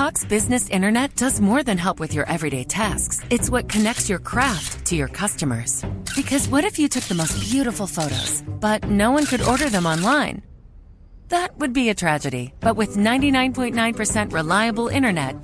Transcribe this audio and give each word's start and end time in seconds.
Cox 0.00 0.24
Business 0.24 0.70
Internet 0.70 1.14
does 1.14 1.42
more 1.42 1.62
than 1.62 1.76
help 1.76 2.00
with 2.00 2.14
your 2.14 2.24
everyday 2.24 2.64
tasks. 2.64 3.20
It's 3.28 3.50
what 3.50 3.68
connects 3.68 4.08
your 4.08 4.18
craft 4.18 4.82
to 4.86 4.96
your 4.96 5.08
customers. 5.08 5.84
Because 6.16 6.48
what 6.48 6.64
if 6.64 6.78
you 6.78 6.88
took 6.88 7.04
the 7.04 7.14
most 7.14 7.38
beautiful 7.38 7.86
photos, 7.86 8.42
but 8.62 8.84
no 8.88 9.10
one 9.10 9.26
could 9.26 9.42
order 9.42 9.68
them 9.68 9.84
online? 9.84 10.42
That 11.28 11.54
would 11.58 11.74
be 11.74 11.90
a 11.90 11.94
tragedy. 11.94 12.54
But 12.60 12.76
with 12.76 12.96
99.9% 12.96 14.32
reliable 14.32 14.88
internet, 14.88 15.36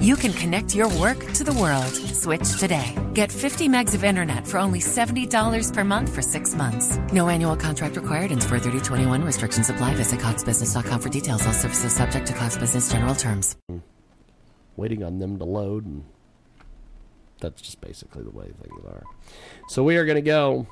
you 0.00 0.16
can 0.16 0.32
connect 0.32 0.74
your 0.74 0.88
work 0.96 1.18
to 1.32 1.44
the 1.44 1.52
world. 1.54 1.92
Switch 1.92 2.58
today. 2.58 2.96
Get 3.14 3.32
50 3.32 3.68
megs 3.68 3.94
of 3.94 4.04
internet 4.04 4.46
for 4.46 4.58
only 4.58 4.80
$70 4.80 5.72
per 5.72 5.84
month 5.84 6.14
for 6.14 6.22
six 6.22 6.54
months. 6.54 6.98
No 7.12 7.28
annual 7.28 7.56
contract 7.56 7.96
required 7.96 8.30
and 8.30 8.42
for 8.42 8.58
3021 8.58 9.24
restrictions 9.24 9.70
apply. 9.70 9.94
Visit 9.94 10.20
coxbusiness.com 10.20 11.00
for 11.00 11.08
details. 11.08 11.46
All 11.46 11.52
services 11.52 11.92
subject 11.92 12.26
to 12.26 12.32
Cox 12.32 12.56
Business 12.56 12.90
general 12.90 13.14
terms. 13.14 13.56
Waiting 14.76 15.02
on 15.02 15.18
them 15.18 15.38
to 15.38 15.44
load, 15.44 15.84
and 15.84 16.04
that's 17.40 17.60
just 17.60 17.80
basically 17.80 18.22
the 18.22 18.30
way 18.30 18.46
things 18.46 18.84
are. 18.86 19.04
So 19.68 19.82
we 19.82 19.96
are 19.96 20.04
going 20.04 20.16
to 20.16 20.22
go 20.22 20.68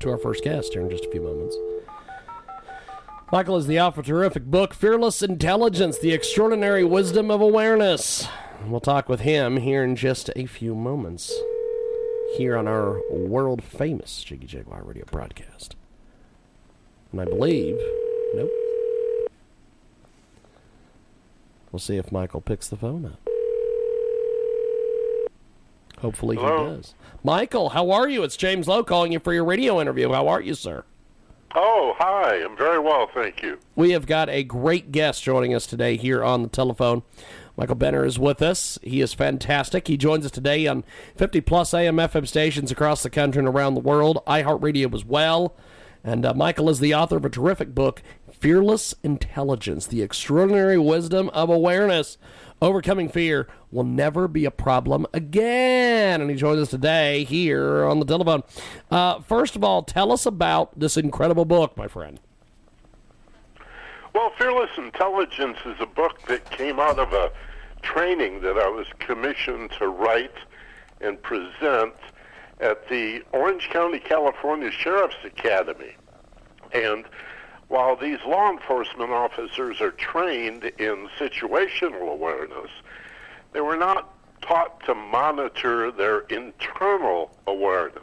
to 0.00 0.10
our 0.10 0.18
first 0.18 0.42
guest 0.44 0.72
here 0.72 0.82
in 0.82 0.90
just 0.90 1.04
a 1.04 1.10
few 1.10 1.20
moments. 1.20 1.56
Michael 3.32 3.56
is 3.56 3.68
the 3.68 3.80
author 3.80 4.00
of 4.00 4.06
a 4.06 4.08
terrific 4.08 4.44
book, 4.46 4.74
Fearless 4.74 5.22
Intelligence 5.22 5.98
The 5.98 6.12
Extraordinary 6.12 6.82
Wisdom 6.82 7.30
of 7.30 7.40
Awareness. 7.40 8.26
We'll 8.66 8.80
talk 8.80 9.08
with 9.08 9.20
him 9.20 9.58
here 9.58 9.84
in 9.84 9.94
just 9.94 10.30
a 10.34 10.46
few 10.46 10.74
moments 10.74 11.32
here 12.36 12.56
on 12.56 12.66
our 12.66 13.00
world 13.08 13.62
famous 13.62 14.24
Jiggy 14.24 14.48
Jaguar 14.48 14.82
radio 14.82 15.04
broadcast. 15.04 15.76
And 17.12 17.20
I 17.20 17.24
believe, 17.24 17.78
nope. 18.34 18.50
We'll 21.70 21.78
see 21.78 21.98
if 21.98 22.10
Michael 22.10 22.40
picks 22.40 22.66
the 22.66 22.76
phone 22.76 23.06
up. 23.06 23.20
Hopefully 26.00 26.34
Hello? 26.34 26.70
he 26.70 26.76
does. 26.78 26.94
Michael, 27.22 27.68
how 27.70 27.92
are 27.92 28.08
you? 28.08 28.24
It's 28.24 28.36
James 28.36 28.66
Lowe 28.66 28.82
calling 28.82 29.12
you 29.12 29.20
for 29.20 29.32
your 29.32 29.44
radio 29.44 29.80
interview. 29.80 30.10
How 30.10 30.26
are 30.26 30.40
you, 30.40 30.54
sir? 30.54 30.82
Oh, 31.54 31.94
hi. 31.98 32.36
I'm 32.44 32.56
very 32.56 32.78
well, 32.78 33.08
thank 33.12 33.42
you. 33.42 33.58
We 33.74 33.90
have 33.90 34.06
got 34.06 34.28
a 34.28 34.44
great 34.44 34.92
guest 34.92 35.22
joining 35.24 35.52
us 35.52 35.66
today 35.66 35.96
here 35.96 36.22
on 36.22 36.42
the 36.42 36.48
telephone. 36.48 37.02
Michael 37.56 37.74
Benner 37.74 38.04
is 38.04 38.18
with 38.18 38.40
us. 38.40 38.78
He 38.82 39.00
is 39.00 39.14
fantastic. 39.14 39.88
He 39.88 39.96
joins 39.96 40.24
us 40.24 40.30
today 40.30 40.66
on 40.66 40.84
50 41.16 41.40
plus 41.40 41.74
AM 41.74 41.96
FM 41.96 42.26
stations 42.26 42.70
across 42.70 43.02
the 43.02 43.10
country 43.10 43.40
and 43.40 43.48
around 43.48 43.74
the 43.74 43.80
world, 43.80 44.22
iHeartRadio 44.26 44.94
as 44.94 45.04
well. 45.04 45.56
And 46.02 46.24
uh, 46.24 46.32
Michael 46.34 46.70
is 46.70 46.80
the 46.80 46.94
author 46.94 47.16
of 47.16 47.24
a 47.24 47.30
terrific 47.30 47.74
book, 47.74 48.02
Fearless 48.40 48.94
Intelligence 49.02 49.86
The 49.86 50.00
Extraordinary 50.00 50.78
Wisdom 50.78 51.28
of 51.34 51.50
Awareness. 51.50 52.16
Overcoming 52.62 53.10
fear 53.10 53.46
will 53.70 53.84
never 53.84 54.28
be 54.28 54.46
a 54.46 54.50
problem 54.50 55.06
again. 55.12 56.22
And 56.22 56.30
he 56.30 56.36
joins 56.36 56.58
us 56.58 56.70
today 56.70 57.24
here 57.24 57.84
on 57.84 58.00
the 58.00 58.06
telephone. 58.06 58.42
Uh, 58.90 59.20
first 59.20 59.56
of 59.56 59.64
all, 59.64 59.82
tell 59.82 60.10
us 60.10 60.24
about 60.24 60.78
this 60.78 60.96
incredible 60.96 61.44
book, 61.44 61.76
my 61.76 61.86
friend. 61.86 62.18
Well, 64.14 64.32
Fearless 64.38 64.70
Intelligence 64.78 65.58
is 65.66 65.76
a 65.78 65.86
book 65.86 66.22
that 66.28 66.50
came 66.50 66.80
out 66.80 66.98
of 66.98 67.12
a 67.12 67.30
training 67.82 68.40
that 68.40 68.56
I 68.56 68.68
was 68.68 68.86
commissioned 69.00 69.70
to 69.72 69.88
write 69.88 70.34
and 71.02 71.20
present 71.20 71.92
at 72.58 72.88
the 72.88 73.22
Orange 73.32 73.68
County, 73.70 73.98
California 73.98 74.70
Sheriff's 74.70 75.22
Academy. 75.24 75.94
And 76.72 77.04
while 77.70 77.94
these 77.94 78.18
law 78.26 78.50
enforcement 78.50 79.12
officers 79.12 79.80
are 79.80 79.92
trained 79.92 80.64
in 80.78 81.08
situational 81.20 82.12
awareness, 82.12 82.68
they 83.52 83.60
were 83.60 83.76
not 83.76 84.12
taught 84.42 84.84
to 84.84 84.94
monitor 84.94 85.92
their 85.92 86.22
internal 86.22 87.30
awareness. 87.46 88.02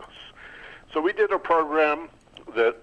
So 0.94 1.02
we 1.02 1.12
did 1.12 1.34
a 1.34 1.38
program 1.38 2.08
that 2.56 2.78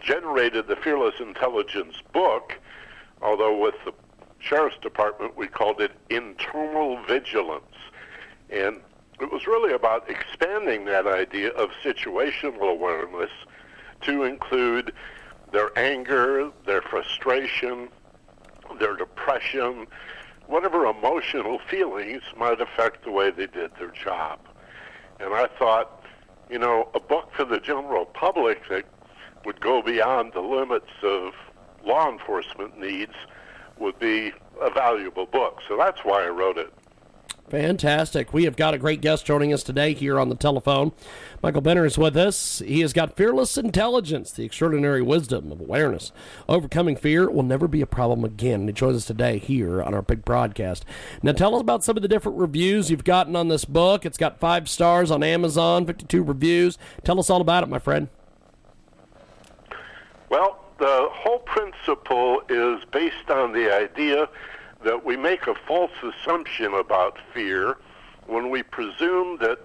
generated 0.00 0.68
the 0.68 0.76
Fearless 0.76 1.16
Intelligence 1.18 1.96
book, 2.12 2.56
although 3.20 3.58
with 3.58 3.74
the 3.84 3.92
Sheriff's 4.38 4.78
Department 4.78 5.36
we 5.36 5.48
called 5.48 5.80
it 5.80 5.90
Internal 6.08 7.02
Vigilance. 7.02 7.64
And 8.48 8.78
it 9.20 9.32
was 9.32 9.48
really 9.48 9.74
about 9.74 10.08
expanding 10.08 10.84
that 10.84 11.08
idea 11.08 11.48
of 11.50 11.70
situational 11.82 12.70
awareness 12.70 13.30
to 14.02 14.22
include 14.22 14.92
their 15.52 15.76
anger, 15.78 16.50
their 16.66 16.82
frustration, 16.82 17.88
their 18.78 18.96
depression, 18.96 19.86
whatever 20.46 20.86
emotional 20.86 21.58
feelings 21.70 22.22
might 22.36 22.60
affect 22.60 23.04
the 23.04 23.10
way 23.10 23.30
they 23.30 23.46
did 23.46 23.70
their 23.78 23.90
job. 23.90 24.38
And 25.20 25.34
I 25.34 25.46
thought, 25.58 26.04
you 26.50 26.58
know, 26.58 26.88
a 26.94 27.00
book 27.00 27.30
for 27.34 27.44
the 27.44 27.60
general 27.60 28.06
public 28.06 28.68
that 28.68 28.84
would 29.44 29.60
go 29.60 29.82
beyond 29.82 30.32
the 30.32 30.40
limits 30.40 30.90
of 31.02 31.32
law 31.84 32.10
enforcement 32.10 32.78
needs 32.78 33.14
would 33.78 33.98
be 33.98 34.32
a 34.60 34.70
valuable 34.70 35.26
book. 35.26 35.60
So 35.68 35.76
that's 35.76 36.00
why 36.04 36.24
I 36.24 36.28
wrote 36.28 36.58
it. 36.58 36.72
Fantastic. 37.50 38.34
We 38.34 38.44
have 38.44 38.56
got 38.56 38.74
a 38.74 38.78
great 38.78 39.00
guest 39.00 39.24
joining 39.24 39.54
us 39.54 39.62
today 39.62 39.94
here 39.94 40.20
on 40.20 40.28
the 40.28 40.34
telephone. 40.34 40.92
Michael 41.42 41.62
Benner 41.62 41.86
is 41.86 41.96
with 41.96 42.14
us. 42.14 42.58
He 42.58 42.80
has 42.80 42.92
got 42.92 43.16
fearless 43.16 43.56
intelligence, 43.56 44.30
the 44.32 44.44
extraordinary 44.44 45.00
wisdom 45.00 45.50
of 45.50 45.58
awareness. 45.58 46.12
Overcoming 46.46 46.94
fear 46.96 47.30
will 47.30 47.42
never 47.42 47.66
be 47.66 47.80
a 47.80 47.86
problem 47.86 48.22
again. 48.22 48.60
And 48.60 48.68
he 48.68 48.74
joins 48.74 48.96
us 48.96 49.06
today 49.06 49.38
here 49.38 49.82
on 49.82 49.94
our 49.94 50.02
big 50.02 50.26
broadcast. 50.26 50.84
Now, 51.22 51.32
tell 51.32 51.54
us 51.54 51.62
about 51.62 51.82
some 51.82 51.96
of 51.96 52.02
the 52.02 52.08
different 52.08 52.36
reviews 52.36 52.90
you've 52.90 53.04
gotten 53.04 53.34
on 53.34 53.48
this 53.48 53.64
book. 53.64 54.04
It's 54.04 54.18
got 54.18 54.38
five 54.38 54.68
stars 54.68 55.10
on 55.10 55.22
Amazon, 55.22 55.86
52 55.86 56.22
reviews. 56.22 56.76
Tell 57.02 57.18
us 57.18 57.30
all 57.30 57.40
about 57.40 57.62
it, 57.62 57.70
my 57.70 57.78
friend. 57.78 58.08
Well, 60.28 60.62
the 60.78 61.08
whole 61.10 61.38
principle 61.38 62.42
is 62.50 62.84
based 62.92 63.30
on 63.30 63.52
the 63.52 63.74
idea 63.74 64.28
that 64.84 65.04
we 65.04 65.16
make 65.16 65.46
a 65.46 65.54
false 65.66 65.92
assumption 66.02 66.74
about 66.74 67.18
fear 67.34 67.78
when 68.26 68.50
we 68.50 68.62
presume 68.62 69.38
that 69.38 69.58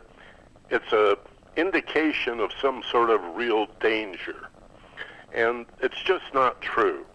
it's 0.69 0.91
a 0.91 1.17
indication 1.55 2.39
of 2.39 2.51
some 2.59 2.81
sort 2.91 3.09
of 3.09 3.21
real 3.35 3.67
danger. 3.79 4.49
And 5.33 5.65
it's 5.81 6.01
just 6.03 6.25
not 6.33 6.61
true. 6.61 7.05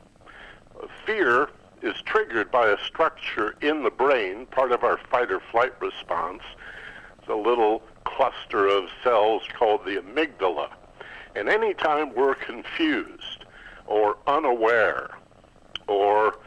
Fear 1.05 1.51
is 1.83 1.95
triggered 2.03 2.51
by 2.51 2.69
a 2.69 2.77
structure 2.87 3.57
in 3.61 3.83
the 3.83 3.91
brain, 3.91 4.47
part 4.47 4.73
of 4.73 4.85
our 4.85 4.99
fight 5.11 5.31
or 5.31 5.41
flight 5.51 5.73
response. 5.81 6.43
A 7.29 7.35
little 7.35 7.83
cluster 8.05 8.67
of 8.67 8.85
cells 9.05 9.43
called 9.59 9.85
the 9.85 9.97
amygdala. 9.97 10.71
And 11.37 11.49
anytime 11.49 12.15
we're 12.15 12.35
confused 12.35 13.45
or 13.87 14.17
unaware 14.27 15.11
or 15.87 16.39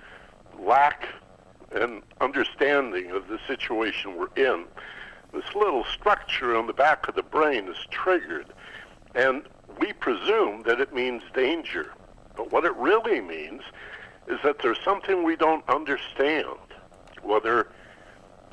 lack 0.60 1.08
an 1.74 2.02
understanding 2.20 3.12
of 3.12 3.28
the 3.28 3.40
situation 3.48 4.18
we're 4.18 4.34
in, 4.36 4.66
this 5.34 5.56
little 5.56 5.86
structure 5.86 6.56
on 6.56 6.68
the 6.68 6.74
back 6.74 7.08
of 7.08 7.16
the 7.16 7.24
brain 7.24 7.68
is 7.68 7.78
triggered. 7.90 8.48
And 9.16 9.44
we 9.80 9.94
presume 9.94 10.64
that 10.64 10.82
it 10.82 10.94
means 10.94 11.24
danger. 11.34 11.94
But 12.36 12.52
what 12.52 12.66
it 12.66 12.76
really 12.76 13.22
means 13.22 13.62
is 14.28 14.40
that 14.44 14.60
there's 14.60 14.80
something 14.84 15.24
we 15.24 15.36
don't 15.36 15.68
understand, 15.70 16.48
whether 17.22 17.70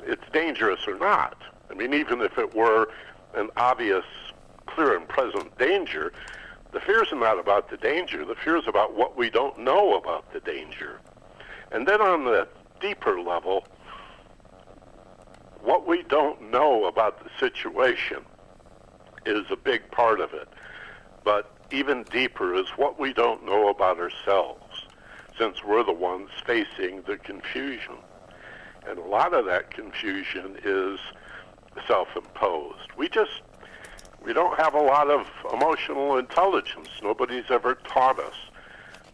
it's 0.03 0.23
dangerous 0.31 0.87
or 0.87 0.97
not. 0.97 1.37
I 1.69 1.73
mean, 1.73 1.93
even 1.93 2.21
if 2.21 2.37
it 2.37 2.55
were 2.55 2.89
an 3.35 3.49
obvious, 3.57 4.05
clear 4.65 4.95
and 4.97 5.07
present 5.07 5.57
danger, 5.57 6.11
the 6.71 6.79
fear's 6.79 7.09
not 7.11 7.39
about 7.39 7.69
the 7.69 7.77
danger. 7.77 8.25
The 8.25 8.35
fear's 8.35 8.67
about 8.67 8.95
what 8.95 9.17
we 9.17 9.29
don't 9.29 9.57
know 9.59 9.97
about 9.97 10.31
the 10.33 10.39
danger. 10.39 10.99
And 11.71 11.87
then 11.87 12.01
on 12.01 12.25
the 12.25 12.47
deeper 12.79 13.19
level, 13.19 13.65
what 15.61 15.87
we 15.87 16.03
don't 16.03 16.51
know 16.51 16.85
about 16.85 17.23
the 17.23 17.29
situation 17.39 18.19
is 19.25 19.45
a 19.51 19.55
big 19.55 19.89
part 19.91 20.19
of 20.19 20.33
it. 20.33 20.47
But 21.23 21.51
even 21.71 22.03
deeper 22.03 22.53
is 22.55 22.67
what 22.75 22.99
we 22.99 23.13
don't 23.13 23.45
know 23.45 23.69
about 23.69 23.99
ourselves, 23.99 24.85
since 25.37 25.63
we're 25.63 25.83
the 25.83 25.93
ones 25.93 26.29
facing 26.45 27.03
the 27.03 27.17
confusion. 27.17 27.95
And 28.87 28.97
a 28.97 29.03
lot 29.03 29.33
of 29.33 29.45
that 29.45 29.69
confusion 29.69 30.57
is 30.63 30.99
self-imposed. 31.87 32.89
We 32.97 33.09
just 33.09 33.41
we 34.23 34.33
don't 34.33 34.57
have 34.59 34.73
a 34.73 34.81
lot 34.81 35.09
of 35.09 35.27
emotional 35.53 36.17
intelligence. 36.17 36.89
Nobody's 37.01 37.49
ever 37.49 37.75
taught 37.75 38.19
us 38.19 38.33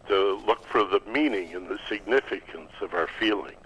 to 0.08 0.40
look 0.46 0.66
for 0.66 0.84
the 0.84 1.00
meaning 1.10 1.54
and 1.54 1.68
the 1.68 1.78
significance 1.88 2.70
of 2.80 2.94
our 2.94 3.08
feelings. 3.18 3.56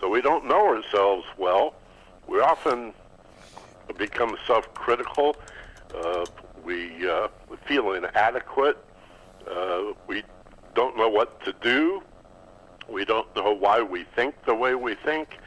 So 0.00 0.08
we 0.08 0.20
don't 0.20 0.46
know 0.46 0.66
ourselves 0.66 1.26
well. 1.36 1.74
We 2.26 2.40
often 2.40 2.92
become 3.98 4.36
self-critical. 4.46 5.36
Uh, 5.94 6.24
we 6.64 7.08
uh, 7.08 7.28
feel 7.66 7.92
inadequate. 7.92 8.78
Uh, 9.50 9.92
we 10.06 10.22
don't 10.74 10.96
know 10.96 11.08
what 11.08 11.44
to 11.44 11.52
do. 11.60 12.02
We 12.88 13.04
don't 13.04 13.34
know 13.36 13.52
why 13.52 13.82
we 13.82 14.04
think 14.16 14.34
the 14.46 14.54
way 14.54 14.74
we 14.74 14.94
think. 14.94 15.38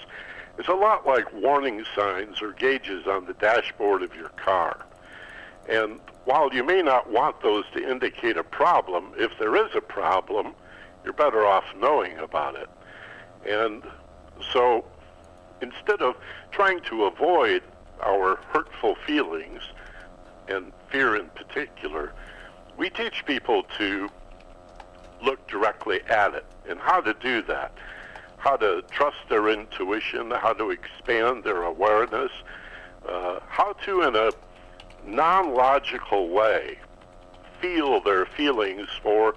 it's 0.58 0.69
a 0.69 0.75
lot 0.75 1.06
like 1.06 1.32
warning 1.32 1.84
signs 1.96 2.40
or 2.40 2.52
gauges 2.52 3.06
on 3.06 3.25
the 3.25 3.34
dashboard 3.34 4.02
of 4.02 4.14
your 4.14 4.28
car. 4.30 4.84
And 5.69 5.98
while 6.26 6.52
you 6.52 6.62
may 6.62 6.82
not 6.82 7.10
want 7.10 7.40
those 7.42 7.64
to 7.75 7.90
indicate 7.90 8.37
a 8.37 8.44
problem, 8.44 9.12
if 9.16 9.32
there 9.38 9.56
is 9.56 9.75
a 9.75 9.80
problem, 9.80 10.54
you're 11.02 11.14
better 11.14 11.44
off 11.44 11.64
knowing 11.80 12.19
about 12.19 12.56
it. 12.56 12.69
And 13.48 13.82
so 14.52 14.84
instead 15.60 16.00
of 16.00 16.16
trying 16.50 16.80
to 16.82 17.04
avoid 17.04 17.62
our 18.02 18.36
hurtful 18.52 18.96
feelings, 19.06 19.62
and 20.48 20.72
fear 20.90 21.16
in 21.16 21.26
particular, 21.30 22.12
we 22.76 22.90
teach 22.90 23.24
people 23.26 23.64
to 23.78 24.08
look 25.22 25.46
directly 25.48 26.00
at 26.08 26.34
it 26.34 26.44
and 26.68 26.78
how 26.78 27.00
to 27.00 27.14
do 27.14 27.42
that, 27.42 27.72
how 28.36 28.56
to 28.56 28.82
trust 28.90 29.16
their 29.28 29.48
intuition, 29.48 30.30
how 30.30 30.52
to 30.52 30.70
expand 30.70 31.44
their 31.44 31.62
awareness, 31.62 32.30
uh, 33.08 33.38
how 33.48 33.72
to, 33.84 34.02
in 34.02 34.16
a 34.16 34.30
non 35.06 35.54
logical 35.54 36.28
way, 36.28 36.78
feel 37.60 38.00
their 38.00 38.26
feelings 38.26 38.88
for 39.02 39.34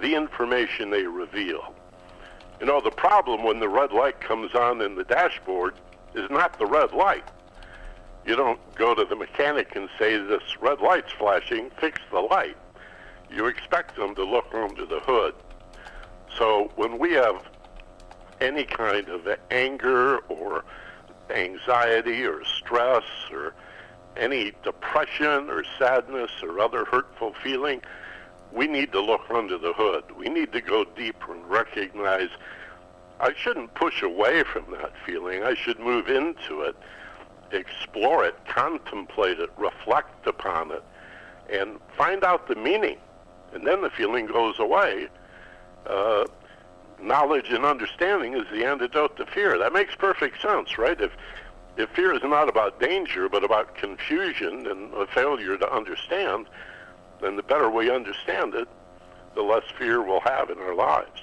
the 0.00 0.14
information 0.14 0.90
they 0.90 1.04
reveal. 1.04 1.74
You 2.60 2.66
know, 2.66 2.80
the 2.80 2.90
problem 2.90 3.44
when 3.44 3.60
the 3.60 3.68
red 3.68 3.92
light 3.92 4.20
comes 4.20 4.54
on 4.54 4.80
in 4.80 4.96
the 4.96 5.04
dashboard 5.04 5.74
is 6.14 6.28
not 6.30 6.58
the 6.58 6.66
red 6.66 6.92
light. 6.92 7.24
You 8.26 8.36
don't 8.36 8.60
go 8.74 8.94
to 8.94 9.04
the 9.04 9.16
mechanic 9.16 9.76
and 9.76 9.88
say, 9.98 10.18
This 10.18 10.42
red 10.60 10.80
light's 10.80 11.12
flashing, 11.12 11.70
fix 11.80 12.00
the 12.10 12.20
light. 12.20 12.56
You 13.30 13.46
expect 13.46 13.96
them 13.96 14.14
to 14.16 14.24
look 14.24 14.52
under 14.52 14.84
the 14.86 15.00
hood. 15.00 15.34
So 16.36 16.70
when 16.76 16.98
we 16.98 17.12
have 17.12 17.42
any 18.40 18.64
kind 18.64 19.08
of 19.08 19.28
anger 19.50 20.18
or 20.28 20.64
anxiety 21.30 22.24
or 22.24 22.44
stress 22.44 23.04
or 23.32 23.54
any 24.16 24.52
depression 24.64 25.48
or 25.48 25.64
sadness 25.78 26.30
or 26.42 26.58
other 26.60 26.84
hurtful 26.84 27.34
feeling, 27.42 27.82
we 28.52 28.66
need 28.66 28.92
to 28.92 29.00
look 29.00 29.22
under 29.30 29.58
the 29.58 29.72
hood. 29.72 30.04
We 30.16 30.28
need 30.28 30.52
to 30.52 30.60
go 30.60 30.84
deeper 30.84 31.34
and 31.34 31.48
recognize 31.48 32.28
I 33.20 33.32
shouldn't 33.34 33.74
push 33.74 34.02
away 34.02 34.44
from 34.44 34.64
that 34.72 34.92
feeling. 35.04 35.42
I 35.42 35.54
should 35.54 35.80
move 35.80 36.08
into 36.08 36.62
it, 36.62 36.76
explore 37.50 38.24
it, 38.24 38.36
contemplate 38.46 39.40
it, 39.40 39.50
reflect 39.56 40.26
upon 40.26 40.70
it, 40.70 40.84
and 41.50 41.80
find 41.96 42.22
out 42.22 42.46
the 42.46 42.54
meaning. 42.54 42.98
And 43.52 43.66
then 43.66 43.82
the 43.82 43.90
feeling 43.90 44.26
goes 44.26 44.58
away. 44.58 45.08
Uh, 45.86 46.26
knowledge 47.02 47.50
and 47.50 47.64
understanding 47.64 48.34
is 48.34 48.44
the 48.52 48.64
antidote 48.64 49.16
to 49.16 49.26
fear. 49.26 49.58
That 49.58 49.72
makes 49.72 49.94
perfect 49.94 50.40
sense, 50.40 50.78
right? 50.78 51.00
If 51.00 51.12
if 51.76 51.88
fear 51.90 52.12
is 52.12 52.22
not 52.24 52.48
about 52.48 52.80
danger 52.80 53.28
but 53.28 53.44
about 53.44 53.76
confusion 53.76 54.66
and 54.66 54.92
a 54.94 55.06
failure 55.06 55.56
to 55.56 55.72
understand, 55.72 56.46
then 57.20 57.36
the 57.36 57.42
better 57.42 57.70
we 57.70 57.90
understand 57.90 58.54
it, 58.54 58.68
the 59.34 59.42
less 59.42 59.64
fear 59.78 60.02
we'll 60.02 60.20
have 60.20 60.50
in 60.50 60.58
our 60.58 60.74
lives. 60.74 61.20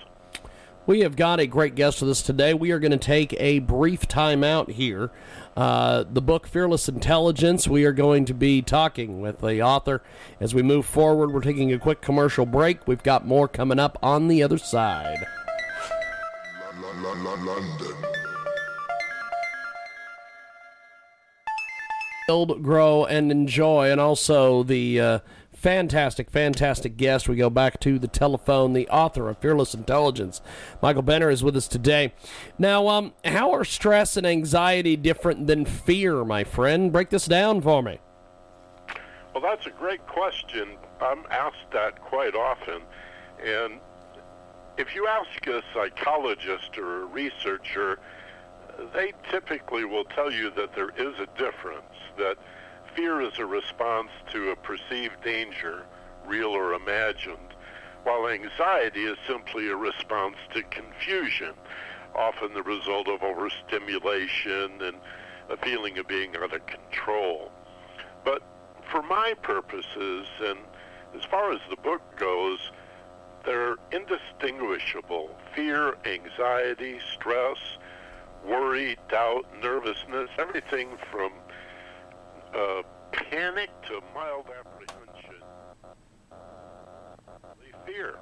We 0.88 1.00
have 1.00 1.16
got 1.16 1.40
a 1.40 1.48
great 1.48 1.74
guest 1.74 2.02
with 2.02 2.12
us 2.12 2.22
today. 2.22 2.54
We 2.54 2.70
are 2.72 2.80
going 2.80 2.92
to 2.92 2.98
take 2.98 3.34
a 3.40 3.58
brief 3.60 4.08
time 4.08 4.44
out 4.44 4.70
here. 4.70 5.10
Uh, 5.58 6.04
the 6.08 6.22
book 6.22 6.46
Fearless 6.46 6.88
Intelligence, 6.88 7.68
we 7.68 7.86
are 7.86 7.92
going 7.92 8.26
to 8.26 8.36
be 8.36 8.62
talking 8.62 9.20
with 9.20 9.40
the 9.40 9.64
author 9.64 10.04
as 10.40 10.54
we 10.54 10.62
move 10.62 10.86
forward. 10.86 11.34
We're 11.34 11.42
taking 11.42 11.74
a 11.74 11.80
quick 11.80 12.02
commercial 12.02 12.46
break. 12.46 12.88
We've 12.88 13.02
got 13.02 13.26
more 13.26 13.48
coming 13.48 13.80
up 13.80 13.98
on 14.04 14.28
the 14.28 14.44
other 14.44 14.60
side. 14.60 15.26
London. 17.46 17.96
Build, 22.28 22.64
grow, 22.64 23.06
and 23.06 23.32
enjoy, 23.32 23.92
and 23.92 24.02
also 24.02 24.64
the 24.64 25.00
uh, 25.00 25.20
fantastic, 25.66 26.30
fantastic 26.30 26.96
guest. 26.96 27.28
We 27.28 27.38
go 27.38 27.50
back 27.50 27.80
to 27.80 27.98
the 27.98 28.08
telephone, 28.08 28.74
the 28.74 28.88
author 28.90 29.30
of 29.30 29.40
Fearless 29.40 29.74
Intelligence. 29.74 30.40
Michael 30.80 31.02
Benner 31.02 31.32
is 31.32 31.44
with 31.44 31.56
us 31.56 31.68
today. 31.68 32.14
Now, 32.60 32.88
um, 32.88 33.16
how 33.26 33.52
are 33.52 33.66
stress 33.66 34.16
and 34.16 34.28
anxiety 34.28 34.96
different 34.96 35.48
than 35.48 35.66
fear, 35.66 36.24
my 36.24 36.44
friend? 36.44 36.92
Break 36.92 37.10
this 37.10 37.26
down 37.26 37.62
for 37.62 37.82
me. 37.82 37.98
Well, 39.34 39.42
that's 39.42 39.66
a 39.66 39.72
great 39.72 40.06
question. 40.06 40.78
I'm 41.02 41.26
asked 41.32 41.72
that 41.74 42.00
quite 42.00 42.36
often. 42.36 42.84
And 43.44 43.80
if 44.78 44.94
you 44.94 45.08
ask 45.08 45.48
a 45.48 45.64
psychologist 45.74 46.78
or 46.78 47.02
a 47.02 47.06
researcher, 47.06 47.98
they 48.94 49.14
typically 49.32 49.84
will 49.84 50.06
tell 50.06 50.32
you 50.32 50.52
that 50.52 50.76
there 50.76 50.92
is 50.92 51.16
a 51.20 51.26
difference, 51.40 51.90
that 52.20 52.38
fear 52.96 53.22
is 53.22 53.38
a 53.40 53.46
response 53.46 54.10
to 54.32 54.52
a 54.52 54.56
perceived 54.56 55.22
danger, 55.24 55.86
real 56.26 56.50
or 56.50 56.74
imagined, 56.74 57.54
while 58.04 58.28
anxiety 58.28 59.04
is 59.04 59.18
simply 59.28 59.70
a 59.70 59.76
response 59.76 60.38
to 60.54 60.64
confusion, 60.64 61.54
often 62.16 62.54
the 62.54 62.64
result 62.64 63.08
of 63.08 63.22
overstimulation 63.22 64.82
and 64.82 64.98
a 65.50 65.58
feeling 65.58 65.98
of 65.98 66.08
being 66.08 66.36
out 66.38 66.54
of 66.54 66.66
control. 66.66 67.52
But 68.24 68.42
for 68.92 69.02
my 69.04 69.34
purposes, 69.42 70.26
and 70.42 70.60
as 71.16 71.26
far 71.26 71.52
as 71.52 71.60
the 71.70 71.76
book 71.78 72.02
goes, 72.18 72.60
they're 73.46 73.76
indistinguishable. 73.92 75.36
Fear, 75.56 75.98
anxiety, 76.06 77.00
stress, 77.14 77.58
worry, 78.46 78.98
doubt, 79.10 79.46
nervousness, 79.62 80.30
everything 80.38 80.90
from 81.12 81.32
uh, 82.56 82.82
panic 83.12 83.70
to 83.88 84.02
mild 84.14 84.46
apprehension 84.60 85.44
fear. 87.86 88.16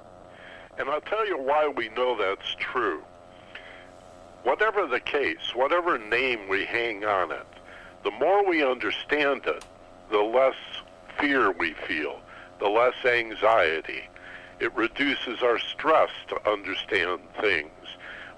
And 0.78 0.88
I'll 0.88 1.00
tell 1.00 1.26
you 1.26 1.38
why 1.38 1.68
we 1.68 1.88
know 1.90 2.16
that's 2.16 2.56
true. 2.58 3.02
Whatever 4.42 4.86
the 4.86 5.00
case, 5.00 5.54
whatever 5.54 5.98
name 5.98 6.48
we 6.48 6.64
hang 6.64 7.04
on 7.04 7.32
it, 7.32 7.46
the 8.02 8.10
more 8.10 8.46
we 8.46 8.62
understand 8.62 9.42
it, 9.46 9.64
the 10.10 10.18
less 10.18 10.56
fear 11.18 11.50
we 11.52 11.72
feel, 11.88 12.20
the 12.60 12.68
less 12.68 12.94
anxiety. 13.04 14.08
It 14.60 14.74
reduces 14.76 15.42
our 15.42 15.58
stress 15.58 16.10
to 16.28 16.50
understand 16.50 17.20
things. 17.40 17.70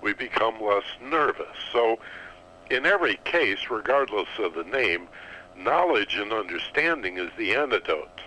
We 0.01 0.13
become 0.13 0.63
less 0.63 0.85
nervous. 1.03 1.57
So, 1.73 1.99
in 2.71 2.87
every 2.87 3.17
case, 3.25 3.71
regardless 3.71 4.29
of 4.39 4.55
the 4.55 4.65
name, 4.65 5.09
knowledge 5.59 6.17
and 6.17 6.33
understanding 6.33 7.19
is 7.19 7.31
the 7.37 7.55
antidote. 7.55 8.21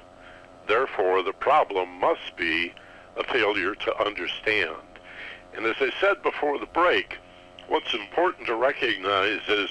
Therefore, 0.68 1.24
the 1.24 1.34
problem 1.34 2.00
must 2.00 2.36
be 2.38 2.74
a 3.18 3.24
failure 3.24 3.76
to 3.76 4.06
understand. 4.06 4.76
And 5.56 5.66
as 5.66 5.76
I 5.80 5.92
said 6.00 6.22
before 6.22 6.60
the 6.60 6.68
break, 6.68 7.18
what's 7.68 7.94
important 7.94 8.48
to 8.48 8.56
recognize 8.56 9.42
is 9.48 9.70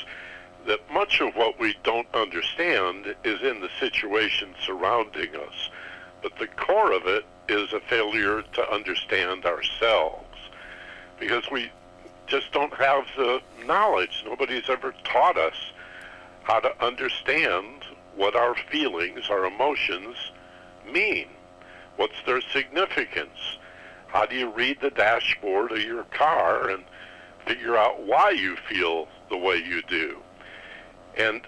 that 0.67 0.81
much 0.93 1.21
of 1.21 1.35
what 1.35 1.59
we 1.59 1.77
don't 1.83 2.09
understand 2.15 3.15
is 3.25 3.41
in 3.43 3.61
the 3.61 3.71
situation 3.81 4.55
surrounding 4.65 5.35
us. 5.37 5.71
But 6.23 6.37
the 6.39 6.49
core 6.49 6.93
of 6.93 7.07
it 7.07 7.25
is 7.49 7.73
a 7.73 7.81
failure 7.81 8.43
to 8.43 8.73
understand 8.73 9.47
ourselves 9.47 10.27
because 11.19 11.51
we 11.51 11.71
just 12.27 12.53
don't 12.53 12.75
have 12.75 13.05
the 13.17 13.41
knowledge. 13.65 14.23
Nobody's 14.27 14.69
ever 14.69 14.95
taught 15.05 15.39
us 15.39 15.55
how 16.49 16.59
to 16.59 16.85
understand 16.85 17.85
what 18.17 18.35
our 18.35 18.55
feelings, 18.73 19.29
our 19.29 19.45
emotions 19.45 20.17
mean. 20.91 21.27
What's 21.97 22.15
their 22.25 22.41
significance? 22.41 23.59
How 24.07 24.25
do 24.25 24.35
you 24.35 24.49
read 24.49 24.81
the 24.81 24.89
dashboard 24.89 25.73
of 25.73 25.83
your 25.83 26.05
car 26.05 26.71
and 26.71 26.85
figure 27.47 27.77
out 27.77 28.03
why 28.03 28.31
you 28.31 28.57
feel 28.67 29.09
the 29.29 29.37
way 29.37 29.57
you 29.57 29.83
do? 29.83 30.17
And 31.19 31.43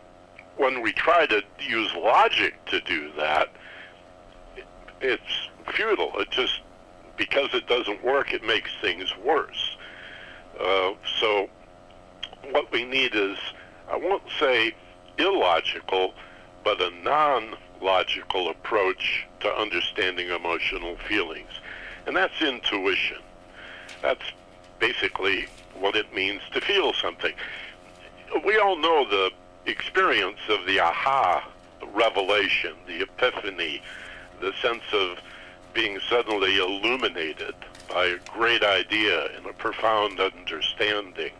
when 0.58 0.82
we 0.82 0.92
try 0.92 1.24
to 1.24 1.42
use 1.58 1.94
logic 1.94 2.62
to 2.66 2.80
do 2.82 3.10
that, 3.16 3.48
it's 5.00 5.48
futile. 5.74 6.12
It 6.18 6.30
just, 6.30 6.60
because 7.16 7.48
it 7.54 7.66
doesn't 7.66 8.04
work, 8.04 8.34
it 8.34 8.44
makes 8.44 8.70
things 8.82 9.10
worse. 9.24 9.78
Uh, 10.60 10.92
so 11.20 11.48
what 12.50 12.70
we 12.70 12.84
need 12.84 13.14
is, 13.14 13.38
I 13.90 13.96
won't 13.96 14.24
say 14.38 14.74
illogical, 15.18 16.14
but 16.64 16.80
a 16.80 16.90
non-logical 17.02 18.50
approach 18.50 19.26
to 19.40 19.48
understanding 19.48 20.28
emotional 20.28 20.96
feelings. 21.08 21.50
And 22.06 22.16
that's 22.16 22.40
intuition. 22.40 23.18
That's 24.02 24.22
basically 24.78 25.46
what 25.78 25.96
it 25.96 26.14
means 26.14 26.42
to 26.52 26.60
feel 26.60 26.92
something. 26.92 27.32
We 28.44 28.58
all 28.58 28.76
know 28.76 29.08
the 29.08 29.30
experience 29.66 30.40
of 30.48 30.66
the 30.66 30.80
aha 30.80 31.48
revelation, 31.94 32.74
the 32.86 33.02
epiphany, 33.02 33.82
the 34.40 34.52
sense 34.62 34.82
of 34.92 35.18
being 35.74 35.98
suddenly 36.08 36.58
illuminated 36.58 37.54
by 37.88 38.06
a 38.06 38.18
great 38.32 38.62
idea 38.62 39.28
and 39.36 39.46
a 39.46 39.52
profound 39.52 40.20
understanding. 40.20 41.32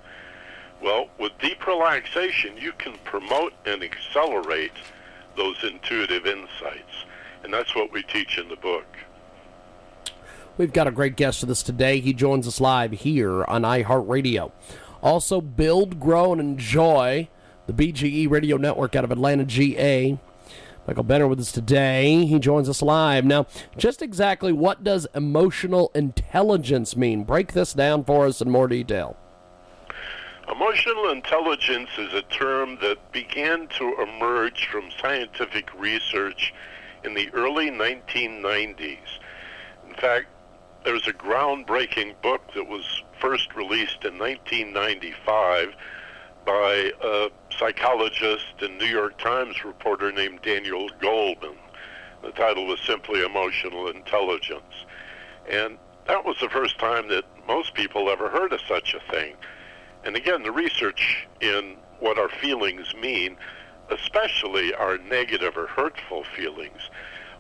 Well, 0.82 1.08
with 1.18 1.32
deep 1.40 1.66
relaxation, 1.66 2.56
you 2.56 2.72
can 2.72 2.94
promote 3.04 3.52
and 3.66 3.82
accelerate 3.82 4.72
those 5.36 5.56
intuitive 5.62 6.26
insights. 6.26 7.04
And 7.42 7.52
that's 7.52 7.74
what 7.74 7.92
we 7.92 8.02
teach 8.02 8.38
in 8.38 8.48
the 8.48 8.56
book. 8.56 8.86
We've 10.56 10.72
got 10.72 10.86
a 10.86 10.90
great 10.90 11.16
guest 11.16 11.42
with 11.42 11.50
us 11.50 11.62
today. 11.62 12.00
He 12.00 12.12
joins 12.12 12.46
us 12.46 12.60
live 12.60 12.92
here 12.92 13.44
on 13.44 13.62
iHeartRadio. 13.62 14.52
Also, 15.02 15.40
Build, 15.40 15.98
Grow, 15.98 16.32
and 16.32 16.40
Enjoy, 16.40 17.28
the 17.66 17.72
BGE 17.72 18.28
radio 18.28 18.56
network 18.56 18.94
out 18.94 19.04
of 19.04 19.10
Atlanta, 19.10 19.44
GA. 19.44 20.18
Michael 20.86 21.04
Benner 21.04 21.28
with 21.28 21.40
us 21.40 21.52
today. 21.52 22.24
He 22.26 22.38
joins 22.38 22.68
us 22.68 22.82
live. 22.82 23.24
Now, 23.24 23.46
just 23.76 24.02
exactly 24.02 24.52
what 24.52 24.82
does 24.82 25.06
emotional 25.14 25.90
intelligence 25.94 26.96
mean? 26.96 27.24
Break 27.24 27.52
this 27.52 27.72
down 27.72 28.04
for 28.04 28.26
us 28.26 28.40
in 28.40 28.50
more 28.50 28.66
detail. 28.66 29.16
Emotional 30.50 31.10
intelligence 31.10 31.90
is 31.96 32.12
a 32.12 32.22
term 32.22 32.76
that 32.80 33.12
began 33.12 33.68
to 33.68 33.94
emerge 34.02 34.66
from 34.66 34.90
scientific 35.00 35.72
research 35.78 36.52
in 37.04 37.14
the 37.14 37.30
early 37.34 37.70
1990s. 37.70 38.98
In 39.88 39.94
fact, 39.94 40.26
there's 40.84 41.06
a 41.06 41.12
groundbreaking 41.12 42.20
book 42.20 42.42
that 42.54 42.66
was 42.66 42.84
first 43.20 43.54
released 43.54 44.04
in 44.04 44.18
1995 44.18 45.74
by 46.44 46.90
a 47.00 47.30
psychologist 47.56 48.54
and 48.60 48.76
New 48.78 48.86
York 48.86 49.18
Times 49.18 49.64
reporter 49.64 50.10
named 50.10 50.42
Daniel 50.42 50.88
Goleman. 51.00 51.56
The 52.22 52.32
title 52.32 52.66
was 52.66 52.80
simply 52.80 53.24
Emotional 53.24 53.88
Intelligence. 53.88 54.84
And 55.48 55.78
that 56.08 56.24
was 56.24 56.36
the 56.40 56.48
first 56.48 56.78
time 56.80 57.08
that 57.08 57.24
most 57.46 57.74
people 57.74 58.10
ever 58.10 58.28
heard 58.28 58.52
of 58.52 58.60
such 58.66 58.94
a 58.94 59.12
thing. 59.12 59.36
And 60.04 60.16
again, 60.16 60.42
the 60.42 60.52
research 60.52 61.26
in 61.40 61.76
what 61.98 62.18
our 62.18 62.28
feelings 62.28 62.94
mean, 62.94 63.36
especially 63.90 64.74
our 64.74 64.98
negative 64.98 65.56
or 65.56 65.66
hurtful 65.66 66.24
feelings, 66.36 66.90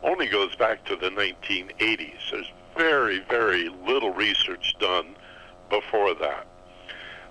only 0.02 0.26
goes 0.26 0.54
back 0.56 0.84
to 0.86 0.96
the 0.96 1.10
1980s. 1.10 2.30
There's 2.30 2.50
very, 2.76 3.20
very 3.28 3.68
little 3.68 4.12
research 4.12 4.74
done 4.78 5.14
before 5.68 6.14
that. 6.14 6.46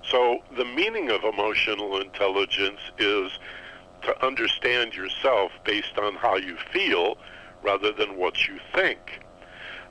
So 0.10 0.40
the 0.56 0.66
meaning 0.66 1.12
of 1.12 1.24
emotional 1.24 2.00
intelligence 2.00 2.80
is 2.98 3.32
to 4.04 4.26
understand 4.26 4.94
yourself 4.94 5.52
based 5.66 5.98
on 5.98 6.16
how 6.16 6.38
you 6.38 6.58
feel 6.72 7.18
rather 7.64 7.92
than 7.92 8.18
what 8.18 8.48
you 8.48 8.60
think. 8.74 9.20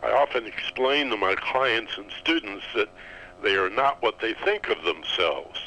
I 0.02 0.11
often 0.12 0.47
explain 0.47 1.11
to 1.11 1.16
my 1.16 1.35
clients 1.35 1.99
and 1.99 2.11
students 2.21 2.64
that 2.75 2.88
they 3.42 3.54
are 3.57 3.71
not 3.71 4.02
what 4.02 4.21
they 4.21 4.35
think 4.45 4.68
of 4.68 4.83
themselves. 4.85 5.59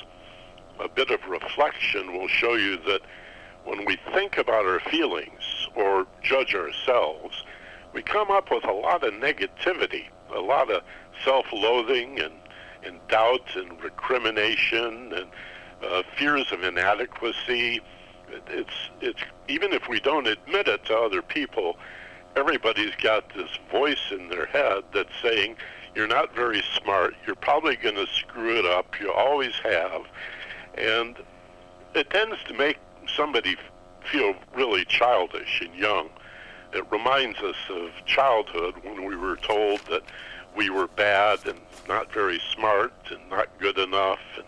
A 0.80 0.90
bit 0.90 1.12
of 1.12 1.24
reflection 1.28 2.14
will 2.14 2.28
show 2.28 2.56
you 2.56 2.78
that 2.88 3.02
when 3.66 3.86
we 3.86 3.98
think 4.14 4.38
about 4.38 4.66
our 4.66 4.80
feelings 4.80 5.68
or 5.76 6.08
judge 6.24 6.56
ourselves, 6.56 7.44
we 7.94 8.02
come 8.02 8.32
up 8.32 8.50
with 8.50 8.64
a 8.66 8.72
lot 8.72 9.04
of 9.04 9.14
negativity, 9.14 10.06
a 10.34 10.40
lot 10.40 10.72
of 10.72 10.82
self-loathing 11.24 12.20
and, 12.20 12.34
and 12.84 13.00
doubt 13.08 13.56
and 13.56 13.82
recrimination 13.84 15.14
and 15.14 15.28
uh, 15.84 16.04
fears 16.18 16.52
of 16.52 16.64
inadequacy. 16.64 17.82
It's, 18.48 18.90
it's, 19.02 19.22
even 19.48 19.74
if 19.74 19.88
we 19.88 20.00
don't 20.00 20.28
admit 20.28 20.68
it 20.68 20.86
to 20.86 20.98
other 20.98 21.22
people, 21.22 21.78
everybody's 22.36 22.96
got 23.04 23.34
this 23.36 23.50
voice 23.70 24.12
in 24.12 24.30
their 24.30 24.46
head 24.46 24.84
that's 24.94 25.14
saying, 25.22 25.58
you're 25.96 26.08
not 26.08 26.34
very 26.36 26.62
smart, 26.82 27.16
you're 27.26 27.36
probably 27.36 27.76
going 27.76 27.96
to 27.96 28.08
screw 28.08 28.58
it 28.58 28.66
up, 28.66 29.00
you 29.00 29.12
always 29.12 29.54
have. 29.64 30.04
And 30.76 31.18
it 31.94 32.10
tends 32.10 32.38
to 32.48 32.54
make 32.54 32.78
somebody 33.16 33.58
feel 34.12 34.34
really 34.56 34.86
childish 34.86 35.62
and 35.62 35.76
young. 35.76 36.10
It 36.74 36.90
reminds 36.92 37.40
us 37.40 37.58
of 37.70 37.92
childhood 38.06 38.76
when 38.84 39.06
we 39.06 39.16
were 39.16 39.36
told 39.36 39.82
that 39.90 40.04
we 40.56 40.70
were 40.70 40.88
bad 40.88 41.40
and 41.46 41.60
not 41.88 42.12
very 42.14 42.40
smart 42.54 42.94
and 43.10 43.20
not 43.30 43.48
good 43.60 43.78
enough. 43.78 44.20
And 44.38 44.46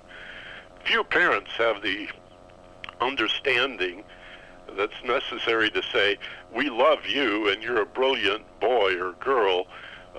few 0.86 1.04
parents 1.04 1.52
have 1.58 1.82
the 1.82 2.08
understanding 3.02 4.04
that's 4.78 5.04
necessary 5.04 5.70
to 5.72 5.82
say, 5.92 6.18
we 6.54 6.70
love 6.70 7.06
you 7.06 7.50
and 7.50 7.62
you're 7.62 7.82
a 7.82 7.86
brilliant 7.86 8.44
boy 8.60 8.96
or 9.00 9.14
girl, 9.14 9.68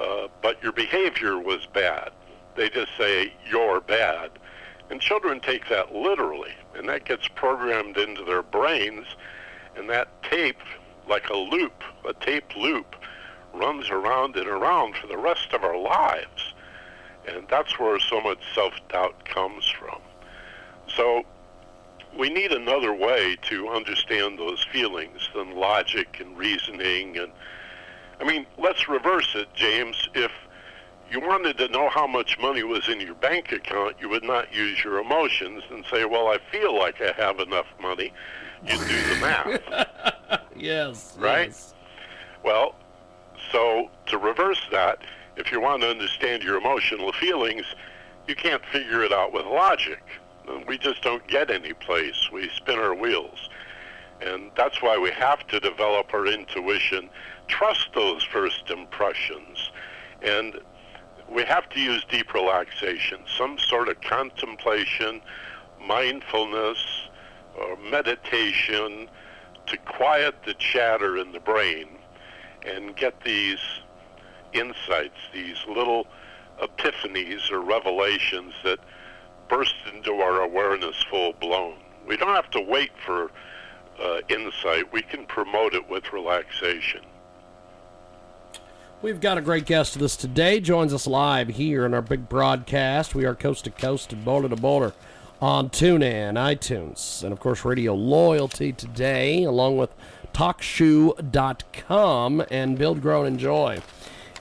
uh, 0.00 0.28
but 0.42 0.62
your 0.62 0.72
behavior 0.72 1.38
was 1.38 1.66
bad. 1.72 2.10
They 2.56 2.68
just 2.68 2.92
say, 2.96 3.32
you're 3.48 3.80
bad. 3.80 4.30
And 4.90 5.00
children 5.00 5.40
take 5.40 5.68
that 5.68 5.94
literally, 5.94 6.52
and 6.76 6.88
that 6.88 7.04
gets 7.04 7.26
programmed 7.28 7.96
into 7.96 8.24
their 8.24 8.42
brains, 8.42 9.06
and 9.76 9.88
that 9.88 10.22
tape, 10.22 10.60
like 11.08 11.28
a 11.30 11.36
loop, 11.36 11.82
a 12.06 12.12
tape 12.12 12.54
loop, 12.56 12.94
runs 13.54 13.88
around 13.90 14.36
and 14.36 14.46
around 14.46 14.96
for 14.96 15.06
the 15.06 15.16
rest 15.16 15.52
of 15.52 15.64
our 15.64 15.78
lives. 15.78 16.54
And 17.26 17.46
that's 17.48 17.78
where 17.78 17.98
so 17.98 18.20
much 18.20 18.38
self-doubt 18.54 19.24
comes 19.24 19.68
from. 19.78 20.00
So 20.94 21.24
we 22.18 22.28
need 22.28 22.52
another 22.52 22.92
way 22.92 23.36
to 23.48 23.68
understand 23.68 24.38
those 24.38 24.64
feelings 24.70 25.28
than 25.34 25.56
logic 25.56 26.18
and 26.20 26.36
reasoning 26.36 27.16
and 27.16 27.32
I 28.20 28.24
mean, 28.24 28.46
let's 28.58 28.88
reverse 28.88 29.28
it, 29.34 29.48
James. 29.54 30.08
If 30.14 30.30
you 31.10 31.20
wanted 31.20 31.58
to 31.58 31.68
know 31.68 31.88
how 31.88 32.06
much 32.06 32.38
money 32.38 32.62
was 32.62 32.88
in 32.88 33.00
your 33.00 33.14
bank 33.14 33.52
account, 33.52 33.96
you 34.00 34.08
would 34.08 34.24
not 34.24 34.54
use 34.54 34.82
your 34.82 34.98
emotions 34.98 35.62
and 35.70 35.84
say, 35.90 36.04
"Well, 36.04 36.28
I 36.28 36.38
feel 36.50 36.76
like 36.76 37.00
I 37.00 37.12
have 37.12 37.40
enough 37.40 37.66
money." 37.80 38.12
You 38.66 38.78
do 38.78 39.14
the 39.14 39.20
math. 39.20 40.40
yes. 40.56 41.14
Right? 41.18 41.48
Yes. 41.48 41.74
Well, 42.42 42.74
So 43.52 43.90
to 44.06 44.18
reverse 44.18 44.60
that, 44.72 44.98
if 45.36 45.52
you 45.52 45.60
want 45.60 45.82
to 45.82 45.88
understand 45.88 46.42
your 46.42 46.56
emotional 46.56 47.12
feelings, 47.12 47.64
you 48.26 48.34
can't 48.34 48.64
figure 48.66 49.02
it 49.04 49.12
out 49.12 49.32
with 49.32 49.44
logic. 49.46 50.02
Uh, 50.48 50.60
we 50.66 50.78
just 50.78 51.02
don't 51.02 51.26
get 51.26 51.50
any 51.50 51.72
place. 51.74 52.30
We 52.32 52.48
spin 52.56 52.78
our 52.78 52.94
wheels. 52.94 53.48
And 54.20 54.50
that's 54.56 54.80
why 54.82 54.96
we 54.96 55.10
have 55.10 55.46
to 55.48 55.60
develop 55.60 56.14
our 56.14 56.26
intuition, 56.26 57.10
trust 57.48 57.88
those 57.94 58.22
first 58.22 58.70
impressions, 58.70 59.70
and 60.22 60.60
we 61.30 61.42
have 61.44 61.68
to 61.70 61.80
use 61.80 62.04
deep 62.10 62.34
relaxation, 62.34 63.20
some 63.38 63.58
sort 63.58 63.88
of 63.88 64.00
contemplation, 64.00 65.20
mindfulness, 65.86 66.78
or 67.56 67.76
meditation 67.90 69.08
to 69.66 69.76
quiet 69.78 70.34
the 70.44 70.54
chatter 70.54 71.16
in 71.16 71.32
the 71.32 71.40
brain 71.40 71.88
and 72.66 72.96
get 72.96 73.22
these 73.24 73.58
insights, 74.52 75.16
these 75.32 75.56
little 75.68 76.06
epiphanies 76.62 77.50
or 77.50 77.60
revelations 77.60 78.54
that 78.62 78.78
burst 79.48 79.74
into 79.92 80.14
our 80.14 80.40
awareness 80.40 80.96
full 81.10 81.32
blown. 81.34 81.78
We 82.06 82.16
don't 82.16 82.34
have 82.34 82.50
to 82.50 82.60
wait 82.60 82.90
for 83.04 83.30
uh, 84.02 84.20
insight. 84.28 84.92
We 84.92 85.02
can 85.02 85.26
promote 85.26 85.74
it 85.74 85.88
with 85.88 86.12
relaxation. 86.12 87.02
We've 89.04 89.20
got 89.20 89.36
a 89.36 89.42
great 89.42 89.66
guest 89.66 89.96
with 89.96 90.02
us 90.02 90.16
today. 90.16 90.60
Joins 90.60 90.94
us 90.94 91.06
live 91.06 91.48
here 91.48 91.84
in 91.84 91.92
our 91.92 92.00
big 92.00 92.26
broadcast. 92.26 93.14
We 93.14 93.26
are 93.26 93.34
coast 93.34 93.64
to 93.64 93.70
coast 93.70 94.14
and 94.14 94.24
border 94.24 94.48
to 94.48 94.56
border 94.56 94.94
on 95.42 95.68
TuneIn, 95.68 96.36
iTunes, 96.36 97.22
and 97.22 97.30
of 97.30 97.38
course 97.38 97.66
Radio 97.66 97.92
Loyalty 97.92 98.72
today, 98.72 99.42
along 99.44 99.76
with 99.76 99.90
TalkShoe.com 100.32 101.26
and 102.50 102.78
Build, 102.78 103.02
Grow, 103.02 103.24
and 103.24 103.34
Enjoy 103.34 103.82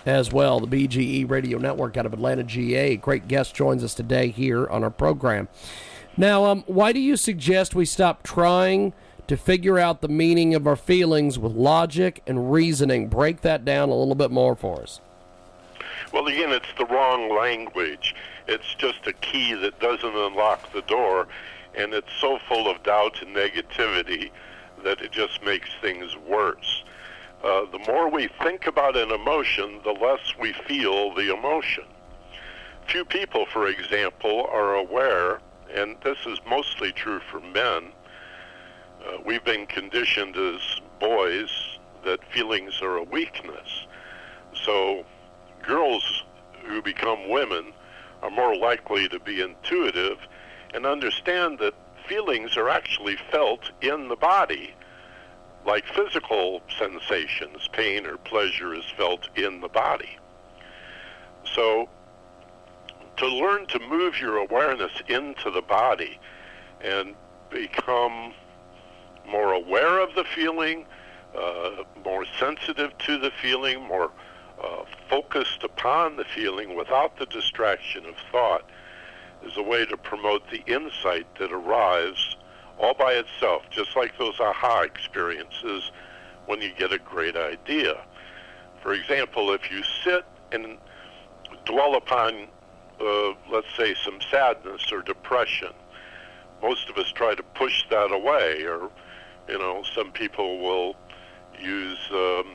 as 0.05 0.31
well. 0.31 0.61
The 0.61 0.87
BGE 0.87 1.29
Radio 1.29 1.57
Network 1.57 1.97
out 1.97 2.05
of 2.05 2.13
Atlanta, 2.13 2.43
GA. 2.43 2.95
Great 2.95 3.27
guest 3.27 3.53
joins 3.53 3.83
us 3.83 3.93
today 3.93 4.29
here 4.29 4.65
on 4.67 4.81
our 4.81 4.91
program. 4.91 5.49
Now, 6.15 6.45
um, 6.45 6.63
why 6.67 6.93
do 6.93 7.01
you 7.01 7.17
suggest 7.17 7.75
we 7.75 7.83
stop 7.83 8.23
trying 8.23 8.93
to 9.27 9.37
figure 9.37 9.79
out 9.79 10.01
the 10.01 10.07
meaning 10.07 10.53
of 10.55 10.67
our 10.67 10.75
feelings 10.75 11.39
with 11.39 11.53
logic 11.53 12.21
and 12.27 12.51
reasoning? 12.51 13.07
Break 13.07 13.41
that 13.41 13.63
down 13.65 13.89
a 13.89 13.95
little 13.95 14.15
bit 14.15 14.31
more 14.31 14.55
for 14.55 14.81
us. 14.81 15.01
Well, 16.11 16.27
again, 16.27 16.51
it's 16.51 16.71
the 16.77 16.85
wrong 16.85 17.35
language. 17.35 18.15
It's 18.47 18.75
just 18.75 19.07
a 19.07 19.13
key 19.13 19.53
that 19.53 19.79
doesn't 19.79 20.15
unlock 20.15 20.71
the 20.73 20.81
door, 20.83 21.27
and 21.75 21.93
it's 21.93 22.11
so 22.19 22.39
full 22.47 22.69
of 22.69 22.83
doubt 22.83 23.21
and 23.21 23.35
negativity 23.35 24.29
that 24.83 25.01
it 25.01 25.11
just 25.11 25.43
makes 25.43 25.69
things 25.81 26.15
worse. 26.27 26.83
Uh, 27.43 27.65
the 27.71 27.79
more 27.87 28.09
we 28.09 28.29
think 28.41 28.67
about 28.67 28.95
an 28.95 29.11
emotion, 29.11 29.81
the 29.83 29.91
less 29.91 30.33
we 30.39 30.53
feel 30.67 31.13
the 31.13 31.33
emotion. 31.33 31.83
Few 32.87 33.05
people, 33.05 33.45
for 33.51 33.67
example, 33.67 34.47
are 34.51 34.75
aware, 34.75 35.39
and 35.73 35.95
this 36.03 36.17
is 36.25 36.39
mostly 36.47 36.91
true 36.91 37.21
for 37.31 37.39
men. 37.39 37.91
Uh, 39.05 39.17
we've 39.25 39.43
been 39.43 39.65
conditioned 39.65 40.35
as 40.37 40.81
boys 40.99 41.49
that 42.05 42.19
feelings 42.31 42.81
are 42.81 42.97
a 42.97 43.03
weakness. 43.03 43.85
So 44.65 45.05
girls 45.61 46.23
who 46.63 46.81
become 46.81 47.29
women 47.29 47.73
are 48.21 48.29
more 48.29 48.55
likely 48.55 49.09
to 49.09 49.19
be 49.19 49.41
intuitive 49.41 50.17
and 50.73 50.85
understand 50.85 51.59
that 51.59 51.73
feelings 52.07 52.55
are 52.57 52.69
actually 52.69 53.17
felt 53.31 53.71
in 53.81 54.07
the 54.07 54.15
body 54.15 54.73
like 55.65 55.85
physical 55.87 56.61
sensations, 56.77 57.69
pain 57.71 58.05
or 58.05 58.17
pleasure 58.17 58.73
is 58.73 58.83
felt 58.97 59.29
in 59.35 59.61
the 59.61 59.69
body. 59.69 60.17
So 61.55 61.87
to 63.17 63.27
learn 63.27 63.67
to 63.67 63.79
move 63.79 64.19
your 64.19 64.37
awareness 64.37 64.91
into 65.07 65.51
the 65.51 65.61
body 65.61 66.19
and 66.81 67.15
become 67.49 68.33
more 69.27 69.53
aware 69.53 69.99
of 69.99 70.13
the 70.15 70.23
feeling, 70.23 70.85
uh, 71.37 71.83
more 72.03 72.25
sensitive 72.39 72.97
to 72.99 73.17
the 73.17 73.31
feeling, 73.41 73.81
more 73.83 74.11
uh, 74.63 74.83
focused 75.09 75.63
upon 75.63 76.15
the 76.15 76.25
feeling 76.25 76.75
without 76.75 77.17
the 77.17 77.25
distraction 77.25 78.05
of 78.05 78.15
thought 78.31 78.69
is 79.45 79.57
a 79.57 79.61
way 79.61 79.85
to 79.85 79.97
promote 79.97 80.49
the 80.49 80.63
insight 80.67 81.27
that 81.37 81.51
arrives 81.51 82.37
all 82.79 82.93
by 82.93 83.13
itself, 83.13 83.63
just 83.69 83.95
like 83.95 84.17
those 84.17 84.39
aha 84.39 84.81
experiences 84.81 85.91
when 86.45 86.61
you 86.61 86.71
get 86.77 86.91
a 86.91 86.99
great 86.99 87.35
idea. 87.35 88.01
For 88.81 88.93
example, 88.93 89.51
if 89.53 89.71
you 89.71 89.81
sit 90.03 90.25
and 90.51 90.77
dwell 91.65 91.95
upon, 91.95 92.47
uh, 92.99 93.33
let's 93.51 93.67
say, 93.77 93.95
some 94.03 94.19
sadness 94.31 94.91
or 94.91 95.01
depression, 95.01 95.69
most 96.61 96.89
of 96.89 96.97
us 96.97 97.11
try 97.11 97.35
to 97.35 97.43
push 97.43 97.83
that 97.89 98.11
away, 98.11 98.63
or, 98.63 98.89
you 99.47 99.57
know, 99.57 99.83
some 99.95 100.11
people 100.11 100.59
will 100.59 100.95
use, 101.59 101.99
um, 102.11 102.45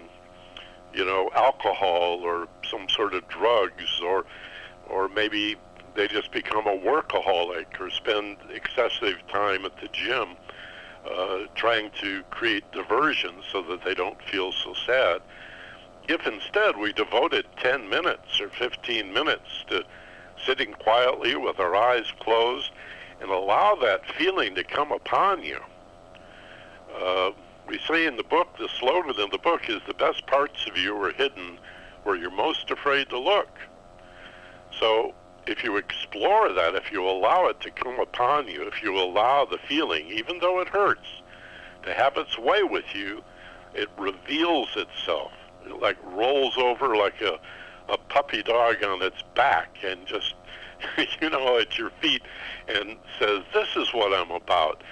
you 0.95 1.05
know, 1.05 1.31
alcohol 1.35 2.21
or 2.23 2.49
some 2.71 2.89
sort 2.89 3.15
of 3.15 3.27
drugs, 3.29 4.01
or, 4.05 4.25
or 4.89 5.09
maybe 5.09 5.57
they 5.95 6.09
just 6.09 6.31
become 6.33 6.67
a 6.67 6.77
workaholic 6.79 7.81
or 7.81 7.91
spend 7.91 8.37
excessive 8.53 9.17
time 9.29 9.65
at 9.65 9.77
the 9.81 9.89
gym 9.89 10.37
uh, 11.11 11.41
trying 11.55 11.91
to 12.01 12.23
create 12.31 12.71
diversion 12.73 13.35
so 13.51 13.63
that 13.63 13.85
they 13.85 13.95
don't 13.95 14.21
feel 14.23 14.53
so 14.53 14.75
sad. 14.87 15.21
If 16.09 16.27
instead 16.27 16.77
we 16.77 16.93
devoted 16.93 17.47
10 17.59 17.89
minutes 17.89 18.41
or 18.41 18.49
15 18.49 19.13
minutes 19.13 19.65
to 19.69 19.85
sitting 20.47 20.73
quietly 20.73 21.37
with 21.37 21.59
our 21.59 21.75
eyes 21.75 22.07
closed 22.21 22.71
and 23.21 23.31
allow 23.31 23.75
that 23.77 24.07
feeling 24.17 24.55
to 24.55 24.65
come 24.65 24.93
upon 24.93 25.43
you, 25.43 25.61
uh, 26.95 27.31
we 27.67 27.79
say 27.87 28.07
in 28.07 28.17
the 28.17 28.25
book, 28.25 28.49
the 28.59 28.69
slogan 28.81 29.21
in 29.21 29.31
the 29.31 29.39
book 29.39 29.69
is 29.69 29.81
the 29.87 29.95
best 29.95 30.27
parts 30.27 30.67
of 30.67 30.77
you 30.77 30.97
are 30.97 31.13
hidden 31.13 31.59
where 32.05 32.17
you're 32.17 32.31
most 32.31 32.71
afraid 32.71 33.09
to 33.11 33.19
look. 33.19 33.51
So 34.79 35.15
if 35.47 35.65
you 35.65 35.77
explore 35.77 36.53
that, 36.53 36.75
if 36.75 36.93
you 36.93 37.05
allow 37.05 37.47
it 37.47 37.61
to 37.61 37.71
come 37.71 37.99
upon 37.99 38.49
you, 38.49 38.63
if 38.63 38.83
you 38.83 38.97
allow 38.97 39.45
the 39.45 39.59
feeling, 39.69 40.07
even 40.09 40.39
though 40.39 40.61
it 40.61 40.69
hurts, 40.69 41.23
to 41.85 41.95
have 41.95 42.17
its 42.17 42.39
way 42.39 42.63
with 42.63 42.85
you, 42.95 43.23
it 43.75 43.89
reveals 43.99 44.69
itself. 44.77 45.33
It 45.67 45.81
like 45.81 45.97
rolls 46.05 46.57
over 46.57 46.97
like 46.97 47.21
a, 47.21 47.39
a 47.89 47.97
puppy 47.97 48.43
dog 48.43 48.83
on 48.83 49.03
its 49.03 49.23
back 49.35 49.77
and 49.85 50.07
just, 50.07 50.35
you 51.21 51.31
know, 51.31 51.59
at 51.59 51.79
your 51.79 51.91
feet 52.01 52.23
and 52.69 52.97
says, 53.19 53.43
this 53.55 53.69
is 53.77 53.93
what 53.93 54.13
I'm 54.13 54.31
about. 54.31 54.83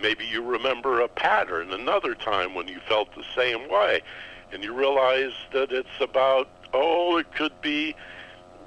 Maybe 0.00 0.24
you 0.24 0.42
remember 0.42 1.00
a 1.00 1.08
pattern 1.08 1.72
another 1.72 2.14
time 2.14 2.54
when 2.54 2.68
you 2.68 2.80
felt 2.88 3.14
the 3.14 3.24
same 3.36 3.68
way. 3.68 4.02
And 4.52 4.64
you 4.64 4.72
realize 4.72 5.32
that 5.52 5.72
it's 5.72 5.88
about, 6.00 6.48
oh, 6.72 7.18
it 7.18 7.34
could 7.34 7.60
be 7.60 7.94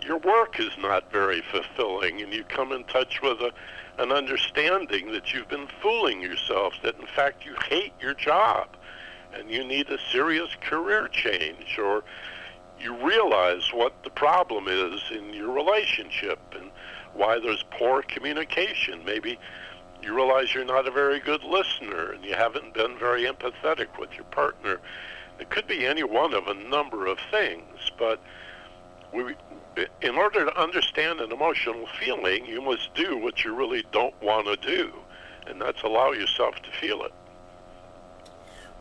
your 0.04 0.18
work 0.18 0.60
is 0.60 0.72
not 0.80 1.12
very 1.12 1.44
fulfilling 1.52 2.22
and 2.22 2.34
you 2.34 2.44
come 2.44 2.72
in 2.72 2.84
touch 2.86 3.22
with 3.22 3.40
a, 3.40 3.52
an 4.00 4.12
understanding 4.12 5.12
that 5.12 5.34
you've 5.34 5.50
been 5.50 5.68
fooling 5.82 6.22
yourself, 6.22 6.74
that 6.84 7.00
in 7.00 7.06
fact 7.08 7.46
you 7.46 7.56
hate 7.70 7.94
your 8.02 8.14
job 8.14 8.68
and 9.34 9.50
you 9.50 9.64
need 9.64 9.90
a 9.90 9.98
serious 10.12 10.50
career 10.62 11.08
change 11.08 11.78
or 11.78 12.04
you 12.80 12.96
realize 13.06 13.70
what 13.74 13.94
the 14.04 14.10
problem 14.10 14.68
is 14.68 15.02
in 15.12 15.34
your 15.34 15.52
relationship 15.52 16.40
and 16.60 16.72
why 17.14 17.40
there's 17.40 17.64
poor 17.72 18.02
communication. 18.02 19.04
Maybe 19.06 19.38
you 20.02 20.16
realize 20.16 20.54
you're 20.54 20.66
not 20.66 20.88
a 20.88 20.92
very 20.92 21.20
good 21.20 21.44
listener 21.44 22.12
and 22.12 22.24
you 22.24 22.34
haven't 22.34 22.74
been 22.74 22.98
very 22.98 23.24
empathetic 23.24 24.00
with 24.00 24.14
your 24.14 24.26
partner. 24.26 24.80
It 25.40 25.50
could 25.50 25.68
be 25.68 25.86
any 25.86 26.04
one 26.04 26.34
of 26.34 26.48
a 26.48 26.54
number 26.54 27.08
of 27.08 27.18
things, 27.32 27.92
but 27.98 28.20
we 29.14 29.36
in 30.02 30.16
order 30.16 30.46
to 30.46 30.60
understand 30.60 31.22
an 31.22 31.32
emotional 31.32 31.88
feeling, 32.00 32.46
you 32.46 32.62
must 32.62 32.94
do 32.94 33.18
what 33.18 33.44
you 33.44 33.56
really 33.56 33.86
don't 33.92 34.14
want 34.22 34.46
to 34.48 34.56
do, 34.58 34.92
and 35.48 35.62
that's 35.62 35.82
allow 35.84 36.12
yourself 36.12 36.56
to 36.56 36.72
feel 36.80 37.04
it. 37.04 37.14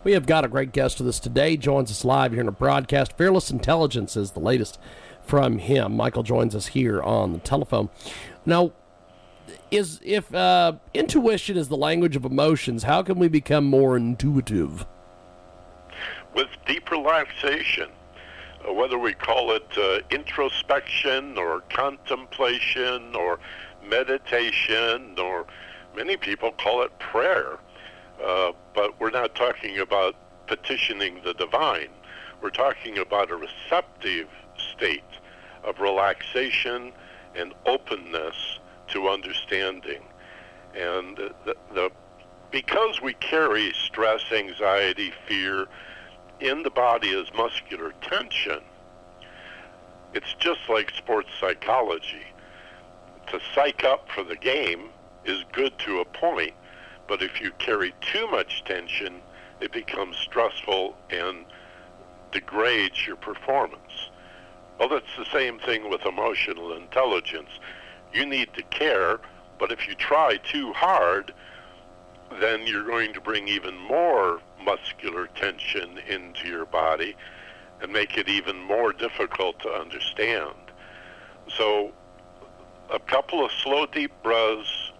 We 0.02 0.12
have 0.12 0.26
got 0.26 0.44
a 0.44 0.48
great 0.48 0.72
guest 0.72 0.98
with 0.98 1.09
us 1.09 1.20
today. 1.20 1.56
Joins 1.56 1.90
us 1.90 2.04
live 2.04 2.33
here 2.33 2.40
in 2.40 2.48
a 2.48 2.52
broadcast. 2.52 3.16
Fearless 3.16 3.50
Intelligence 3.50 4.16
is 4.16 4.33
the 4.33 4.40
latest 4.40 4.78
from 5.22 5.59
him. 5.59 5.94
Michael 5.96 6.22
joins 6.22 6.54
us 6.54 6.68
here 6.68 7.02
on 7.02 7.35
the 7.35 7.38
telephone. 7.38 7.90
Now, 8.46 8.72
is 9.70 10.00
if 10.02 10.34
uh, 10.34 10.72
intuition 10.94 11.56
is 11.56 11.68
the 11.68 11.76
language 11.76 12.16
of 12.16 12.24
emotions, 12.24 12.84
how 12.84 13.02
can 13.02 13.18
we 13.18 13.28
become 13.28 13.64
more 13.64 13.96
intuitive? 13.96 14.86
With 16.34 16.48
deep 16.66 16.90
relaxation 16.90 17.90
uh, 18.68 18.72
whether 18.72 18.98
we 18.98 19.14
call 19.14 19.52
it 19.52 19.66
uh, 19.78 20.00
introspection 20.10 21.38
or 21.38 21.62
contemplation 21.70 23.14
or 23.14 23.38
meditation, 23.86 25.18
or 25.18 25.46
many 25.96 26.16
people 26.16 26.52
call 26.52 26.82
it 26.82 26.96
prayer. 26.98 27.58
Uh, 28.22 28.52
but 28.74 28.98
we're 29.00 29.10
not 29.10 29.34
talking 29.34 29.78
about 29.78 30.14
petitioning 30.46 31.20
the 31.24 31.32
divine. 31.34 31.88
We're 32.42 32.50
talking 32.50 32.98
about 32.98 33.30
a 33.30 33.36
receptive 33.36 34.28
state 34.74 35.02
of 35.64 35.80
relaxation 35.80 36.92
and 37.34 37.54
openness 37.64 38.58
to 38.92 39.09
understanding. 39.09 40.03
And 40.74 41.16
the, 41.44 41.57
the 41.74 41.90
because 42.50 43.00
we 43.00 43.14
carry 43.14 43.72
stress, 43.72 44.22
anxiety, 44.33 45.12
fear 45.26 45.66
in 46.40 46.62
the 46.62 46.70
body 46.70 47.18
as 47.18 47.26
muscular 47.35 47.92
tension, 48.00 48.61
it's 50.14 50.35
just 50.35 50.61
like 50.68 50.90
sports 50.90 51.29
psychology. 51.40 52.26
To 53.29 53.40
psych 53.55 53.85
up 53.85 54.09
for 54.12 54.24
the 54.24 54.37
game 54.37 54.88
is 55.24 55.44
good 55.53 55.79
to 55.81 56.00
a 56.00 56.05
point, 56.05 56.55
but 57.07 57.22
if 57.22 57.40
you 57.40 57.53
carry 57.59 57.94
too 58.00 58.26
much 58.29 58.64
tension, 58.64 59.20
it 59.61 59.72
becomes 59.72 60.16
stressful 60.16 60.96
and 61.11 61.44
degrades 62.33 63.07
your 63.07 63.16
performance. 63.16 64.11
Well, 64.79 64.92
it's 64.94 65.14
the 65.18 65.26
same 65.26 65.59
thing 65.59 65.90
with 65.90 66.07
emotional 66.07 66.72
intelligence. 66.72 67.50
You 68.12 68.27
need 68.27 68.53
to 68.55 68.62
care, 68.64 69.20
but 69.59 69.70
if 69.70 69.87
you 69.87 69.94
try 69.94 70.38
too 70.38 70.73
hard, 70.73 71.33
then 72.40 72.66
you're 72.66 72.87
going 72.87 73.12
to 73.14 73.20
bring 73.20 73.49
even 73.49 73.77
more 73.77 74.40
muscular 74.64 75.29
tension 75.35 75.99
into 76.09 76.49
your 76.49 76.66
body 76.66 77.16
and 77.81 77.92
make 77.92 78.16
it 78.16 78.29
even 78.29 78.61
more 78.61 78.92
difficult 78.92 79.59
to 79.61 79.68
understand. 79.68 80.55
So, 81.57 81.92
a 82.92 82.99
couple 82.99 83.44
of 83.44 83.51
slow, 83.62 83.87
deep 83.87 84.12
breaths, 84.23 84.92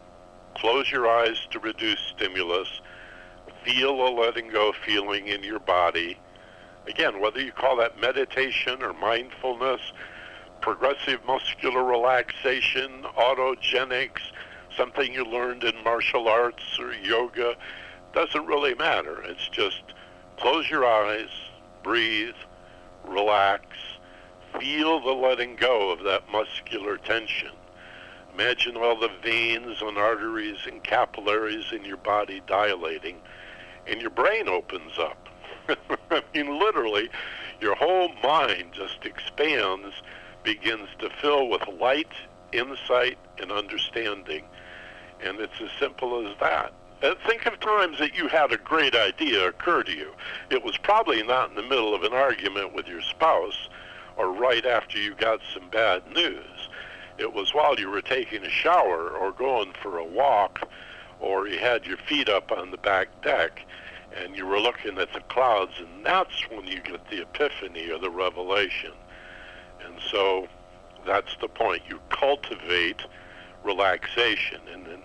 close 0.57 0.90
your 0.90 1.09
eyes 1.09 1.46
to 1.51 1.59
reduce 1.59 2.01
stimulus, 2.16 2.81
feel 3.64 4.07
a 4.07 4.11
letting 4.11 4.49
go 4.49 4.73
feeling 4.85 5.29
in 5.29 5.42
your 5.42 5.59
body. 5.59 6.18
Again, 6.87 7.20
whether 7.20 7.40
you 7.40 7.53
call 7.53 7.77
that 7.77 8.01
meditation 8.01 8.83
or 8.83 8.92
mindfulness, 8.94 9.81
progressive 10.61 11.25
muscular 11.27 11.85
relaxation, 11.85 13.05
autogenics, 13.16 14.20
something 14.77 15.12
you 15.12 15.25
learned 15.25 15.64
in 15.64 15.83
martial 15.85 16.29
arts 16.29 16.79
or 16.79 16.92
yoga, 16.94 17.57
doesn't 18.12 18.46
really 18.46 18.75
matter. 18.75 19.23
It's 19.23 19.49
just 19.49 19.83
close 20.38 20.68
your 20.70 20.85
eyes, 20.85 21.29
breathe, 21.83 22.35
relax, 23.07 23.64
feel 24.59 25.01
the 25.01 25.12
letting 25.12 25.57
go 25.57 25.90
of 25.90 26.03
that 26.05 26.31
muscular 26.31 26.96
tension. 26.96 27.51
Imagine 28.35 28.77
all 28.77 28.99
the 28.99 29.11
veins 29.23 29.83
and 29.83 29.99
arteries 29.99 30.59
and 30.66 30.83
capillaries 30.83 31.73
in 31.73 31.85
your 31.85 31.96
body 31.99 32.42
dilating, 32.46 33.16
and 33.87 34.01
your 34.01 34.11
brain 34.11 34.49
opens 34.49 34.99
up. 34.99 35.29
I 36.11 36.23
mean, 36.35 36.59
literally, 36.59 37.11
your 37.61 37.75
whole 37.75 38.11
mind 38.23 38.73
just 38.73 39.05
expands, 39.05 39.94
begins 40.42 40.88
to 40.98 41.11
fill 41.20 41.48
with 41.48 41.62
light, 41.81 42.12
insight, 42.53 43.18
and 43.38 43.53
understanding. 43.53 44.44
And 45.22 45.38
it's 45.38 45.61
as 45.61 45.70
simple 45.79 46.26
as 46.26 46.35
that. 46.40 46.72
Uh, 47.03 47.14
think 47.26 47.46
of 47.46 47.59
times 47.61 47.98
that 47.98 48.14
you 48.14 48.29
had 48.29 48.53
a 48.53 48.59
great 48.59 48.94
idea 48.94 49.48
occur 49.48 49.83
to 49.83 49.92
you. 49.92 50.12
It 50.50 50.62
was 50.62 50.76
probably 50.76 51.22
not 51.22 51.48
in 51.48 51.57
the 51.57 51.62
middle 51.62 51.94
of 51.94 52.03
an 52.03 52.12
argument 52.12 52.74
with 52.74 52.87
your 52.87 53.00
spouse 53.00 53.70
or 54.18 54.31
right 54.31 54.66
after 54.66 54.98
you 54.98 55.14
got 55.14 55.40
some 55.55 55.70
bad 55.70 56.03
news. 56.12 56.68
It 57.16 57.33
was 57.33 57.55
while 57.55 57.81
you 57.81 57.88
were 57.88 58.03
taking 58.03 58.44
a 58.44 58.50
shower 58.50 59.09
or 59.11 59.33
going 59.33 59.72
for 59.83 59.96
a 59.96 60.05
walk 60.05 60.68
or 61.20 61.48
you 61.48 61.59
had 61.59 61.87
your 61.87 61.96
feet 61.96 62.29
up 62.29 62.53
on 62.53 62.70
the 62.70 62.76
back 62.76 63.09
deck 63.22 63.64
and 64.14 64.37
you 64.37 64.46
were 64.46 64.61
looking 64.61 64.98
at 64.98 65.12
the 65.14 65.20
clouds 65.20 65.72
and 65.79 66.05
that's 66.05 66.48
when 66.50 66.66
you 66.66 66.81
get 66.81 67.09
the 67.09 67.22
epiphany 67.22 67.90
or 67.90 67.98
the 67.98 68.11
revelation. 68.11 68.92
And 69.90 70.00
so 70.11 70.46
that's 71.07 71.35
the 71.40 71.48
point. 71.48 71.83
You 71.88 72.00
cultivate 72.11 73.03
relaxation 73.64 74.61
and, 74.72 74.87
then, 74.87 75.03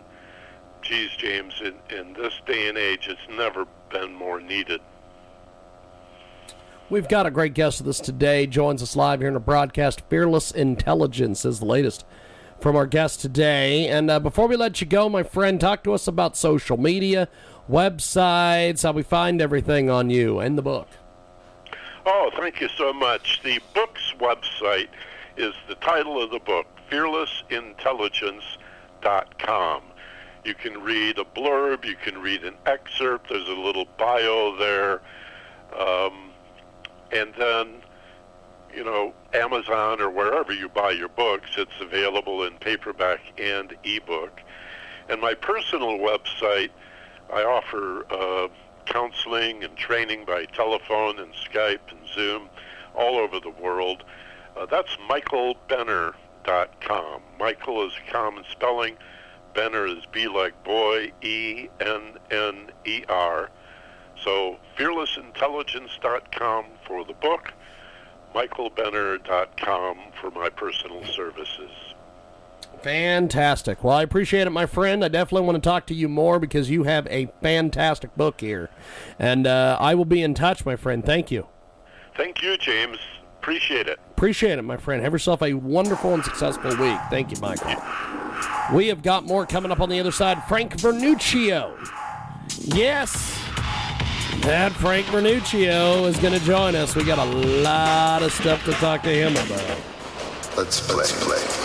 geez, 0.82 1.10
James, 1.18 1.54
in, 1.62 1.74
in 1.98 2.14
this 2.14 2.34
day 2.46 2.70
and 2.70 2.78
age, 2.78 3.08
it's 3.08 3.38
never 3.38 3.66
been 3.90 4.14
more 4.14 4.40
needed. 4.40 4.82
We've 6.90 7.08
got 7.08 7.26
a 7.26 7.32
great 7.32 7.56
guest 7.56 7.82
with 7.82 7.90
us 7.90 8.00
today. 8.00 8.46
Joins 8.46 8.84
us 8.84 8.96
live 8.96 9.20
here 9.20 9.28
in 9.28 9.34
the 9.34 9.40
broadcast. 9.40 10.02
Fearless 10.08 10.52
Intelligence 10.52 11.44
is 11.44 11.60
the 11.60 11.66
latest 11.66 12.06
from 12.60 12.76
our 12.76 12.86
guest 12.86 13.22
today. 13.22 13.88
And 13.88 14.12
uh, 14.12 14.20
before 14.20 14.48
we 14.48 14.56
let 14.56 14.80
you 14.82 14.88
go, 14.88 15.10
my 15.10 15.24
friend, 15.24 15.60
talk 15.60 15.84
to 15.86 15.94
us 15.94 16.08
about 16.08 16.38
social 16.38 16.78
media, 16.78 17.28
websites, 17.68 18.84
how 18.84 18.92
we 18.92 19.02
find 19.02 19.42
everything 19.42 19.90
on 19.90 20.12
you 20.12 20.40
and 20.40 20.58
the 20.58 20.62
book. 20.62 20.88
Oh, 22.08 22.30
thank 22.38 22.62
you 22.62 22.70
so 22.78 22.94
much. 22.94 23.42
The 23.44 23.60
book's 23.74 24.14
website 24.20 24.90
is 25.38 25.56
the 25.68 25.74
title 25.76 26.22
of 26.22 26.30
the 26.30 26.38
book, 26.40 26.68
fearlessintelligence.com. 26.92 29.82
You 30.44 30.54
can 30.54 30.84
read 30.84 31.18
a 31.18 31.24
blurb, 31.24 31.84
you 31.84 31.96
can 31.96 32.22
read 32.22 32.44
an 32.44 32.54
excerpt, 32.68 33.30
there's 33.30 33.50
a 33.50 33.54
little 33.54 33.88
bio 33.98 34.56
there. 34.58 35.02
Um, 35.76 36.30
and 37.12 37.34
then, 37.40 37.82
you 38.76 38.84
know, 38.84 39.12
Amazon 39.34 40.00
or 40.00 40.12
wherever 40.12 40.54
you 40.54 40.70
buy 40.70 40.92
your 40.92 41.10
books, 41.10 41.50
it's 41.58 41.82
available 41.82 42.44
in 42.44 42.54
paperback 42.60 43.22
and 43.40 43.76
ebook. 43.84 44.42
And 45.10 45.20
my 45.20 45.34
personal 45.34 45.98
website, 45.98 46.70
I 47.34 47.44
offer 47.44 48.06
uh, 48.12 48.50
counseling 48.86 49.64
and 49.64 49.76
training 49.76 50.26
by 50.26 50.46
telephone 50.46 51.20
and 51.20 51.34
Skype 51.34 51.92
and 51.92 52.08
Zoom 52.14 52.50
all 52.96 53.18
over 53.18 53.40
the 53.40 53.50
world. 53.50 54.04
Uh, 54.56 54.66
that's 54.66 54.98
michaelbenner.com. 55.10 57.22
Michael 57.40 57.88
is 57.88 57.94
common 58.12 58.44
spelling. 58.52 58.98
Benner 59.54 59.86
is 59.86 60.06
B 60.12 60.28
like 60.28 60.62
boy, 60.64 61.12
E 61.22 61.70
N 61.80 62.18
N 62.30 62.72
E 62.86 63.04
R. 63.08 63.50
So 64.24 64.58
fearlessintelligence.com 64.78 66.66
for 66.86 67.06
the 67.06 67.14
book, 67.14 67.54
michaelbenner.com 68.34 69.98
for 70.20 70.32
my 70.32 70.50
personal 70.50 71.06
services. 71.06 71.95
Fantastic. 72.86 73.84
Well, 73.84 73.98
I 73.98 74.04
appreciate 74.04 74.46
it, 74.46 74.52
my 74.52 74.68
friend. 74.68 75.04
I 75.04 75.08
definitely 75.08 75.48
want 75.48 75.56
to 75.56 75.68
talk 75.68 75.88
to 75.88 75.96
you 75.96 76.08
more 76.08 76.40
because 76.40 76.70
you 76.70 76.84
have 76.84 77.08
a 77.08 77.32
fantastic 77.42 78.16
book 78.16 78.42
here. 78.42 78.70
And 79.18 79.48
uh, 79.48 79.76
I 79.80 79.96
will 79.96 80.06
be 80.06 80.22
in 80.22 80.36
touch, 80.36 80.68
my 80.68 80.76
friend. 80.76 81.04
Thank 81.04 81.32
you. 81.32 81.48
Thank 82.16 82.44
you, 82.44 82.58
James. 82.58 83.00
Appreciate 83.40 83.88
it. 83.88 84.00
Appreciate 84.12 84.60
it, 84.60 84.62
my 84.62 84.78
friend. 84.78 85.02
Have 85.02 85.14
yourself 85.14 85.42
a 85.42 85.56
wonderful 85.56 86.14
and 86.14 86.24
successful 86.24 86.78
week. 86.78 87.00
Thank 87.10 87.32
you, 87.32 87.42
Michael. 87.42 87.74
We 88.72 88.90
have 88.90 89.02
got 89.02 89.26
more 89.26 89.48
coming 89.48 89.72
up 89.72 89.80
on 89.80 89.90
the 89.90 90.00
other 90.00 90.12
side. 90.12 90.44
Frank 90.44 90.78
Vernuccio. 90.78 91.76
Yes, 92.60 93.36
that 94.42 94.74
Frank 94.74 95.08
Vernuccio 95.08 96.08
is 96.08 96.18
going 96.18 96.40
to 96.40 96.46
join 96.46 96.76
us. 96.76 96.96
We 96.96 97.04
got 97.04 97.18
a 97.18 97.32
lot 97.32 98.22
of 98.22 98.32
stuff 98.32 98.64
to 98.66 98.74
talk 98.74 99.02
to 99.02 99.10
him 99.10 99.32
about. 99.32 99.80
Let's 100.56 100.82
play. 100.82 100.98
Let's 100.98 101.24
play. 101.26 101.65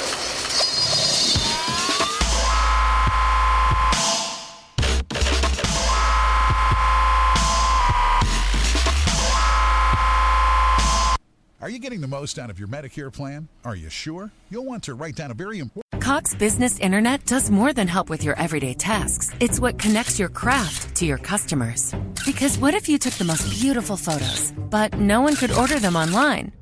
Most 12.20 12.38
out 12.38 12.50
of 12.50 12.58
your 12.58 12.68
Medicare 12.68 13.10
plan? 13.10 13.48
Are 13.64 13.74
you 13.74 13.88
sure? 13.88 14.30
You'll 14.50 14.66
want 14.66 14.82
to 14.84 14.94
write 14.94 15.16
down 15.16 15.30
a 15.30 15.34
very 15.44 15.58
important. 15.58 16.02
Cox 16.02 16.34
Business 16.34 16.78
Internet 16.78 17.24
does 17.24 17.50
more 17.50 17.72
than 17.72 17.88
help 17.88 18.10
with 18.10 18.22
your 18.22 18.38
everyday 18.38 18.74
tasks. 18.74 19.34
It's 19.40 19.58
what 19.58 19.78
connects 19.78 20.18
your 20.18 20.28
craft 20.28 20.94
to 20.96 21.06
your 21.06 21.16
customers. 21.16 21.94
Because 22.26 22.58
what 22.58 22.74
if 22.74 22.90
you 22.90 22.98
took 22.98 23.14
the 23.14 23.24
most 23.24 23.44
beautiful 23.62 23.96
photos, 23.96 24.52
but 24.70 24.88
no 24.98 25.22
one 25.22 25.34
could 25.34 25.52
order 25.52 25.78
them 25.78 25.96
online? 25.96 26.52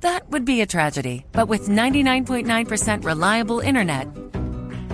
That 0.00 0.28
would 0.30 0.44
be 0.44 0.62
a 0.62 0.66
tragedy. 0.66 1.26
But 1.30 1.46
with 1.46 1.68
99.9% 1.68 3.04
reliable 3.04 3.60
internet, 3.60 4.08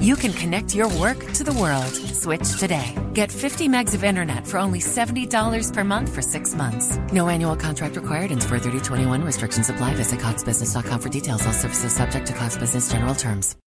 you 0.00 0.16
can 0.16 0.32
connect 0.32 0.74
your 0.74 0.88
work 0.96 1.18
to 1.32 1.44
the 1.44 1.52
world. 1.52 1.92
Switch 1.92 2.58
today. 2.58 2.94
Get 3.14 3.32
50 3.32 3.68
megs 3.68 3.94
of 3.94 4.04
internet 4.04 4.46
for 4.46 4.58
only 4.58 4.80
$70 4.80 5.72
per 5.72 5.84
month 5.84 6.08
for 6.14 6.22
six 6.22 6.54
months. 6.54 6.98
No 7.12 7.28
annual 7.28 7.56
contract 7.56 7.96
required 7.96 8.30
and 8.30 8.42
for 8.42 8.58
3021 8.58 9.24
restrictions 9.24 9.70
apply. 9.70 9.94
Visit 9.94 10.20
coxbusiness.com 10.20 11.00
for 11.00 11.08
details. 11.08 11.46
All 11.46 11.52
services 11.52 11.94
subject 11.94 12.26
to 12.26 12.32
Cox 12.32 12.56
Business 12.56 12.88
general 12.90 13.14
terms. 13.14 13.56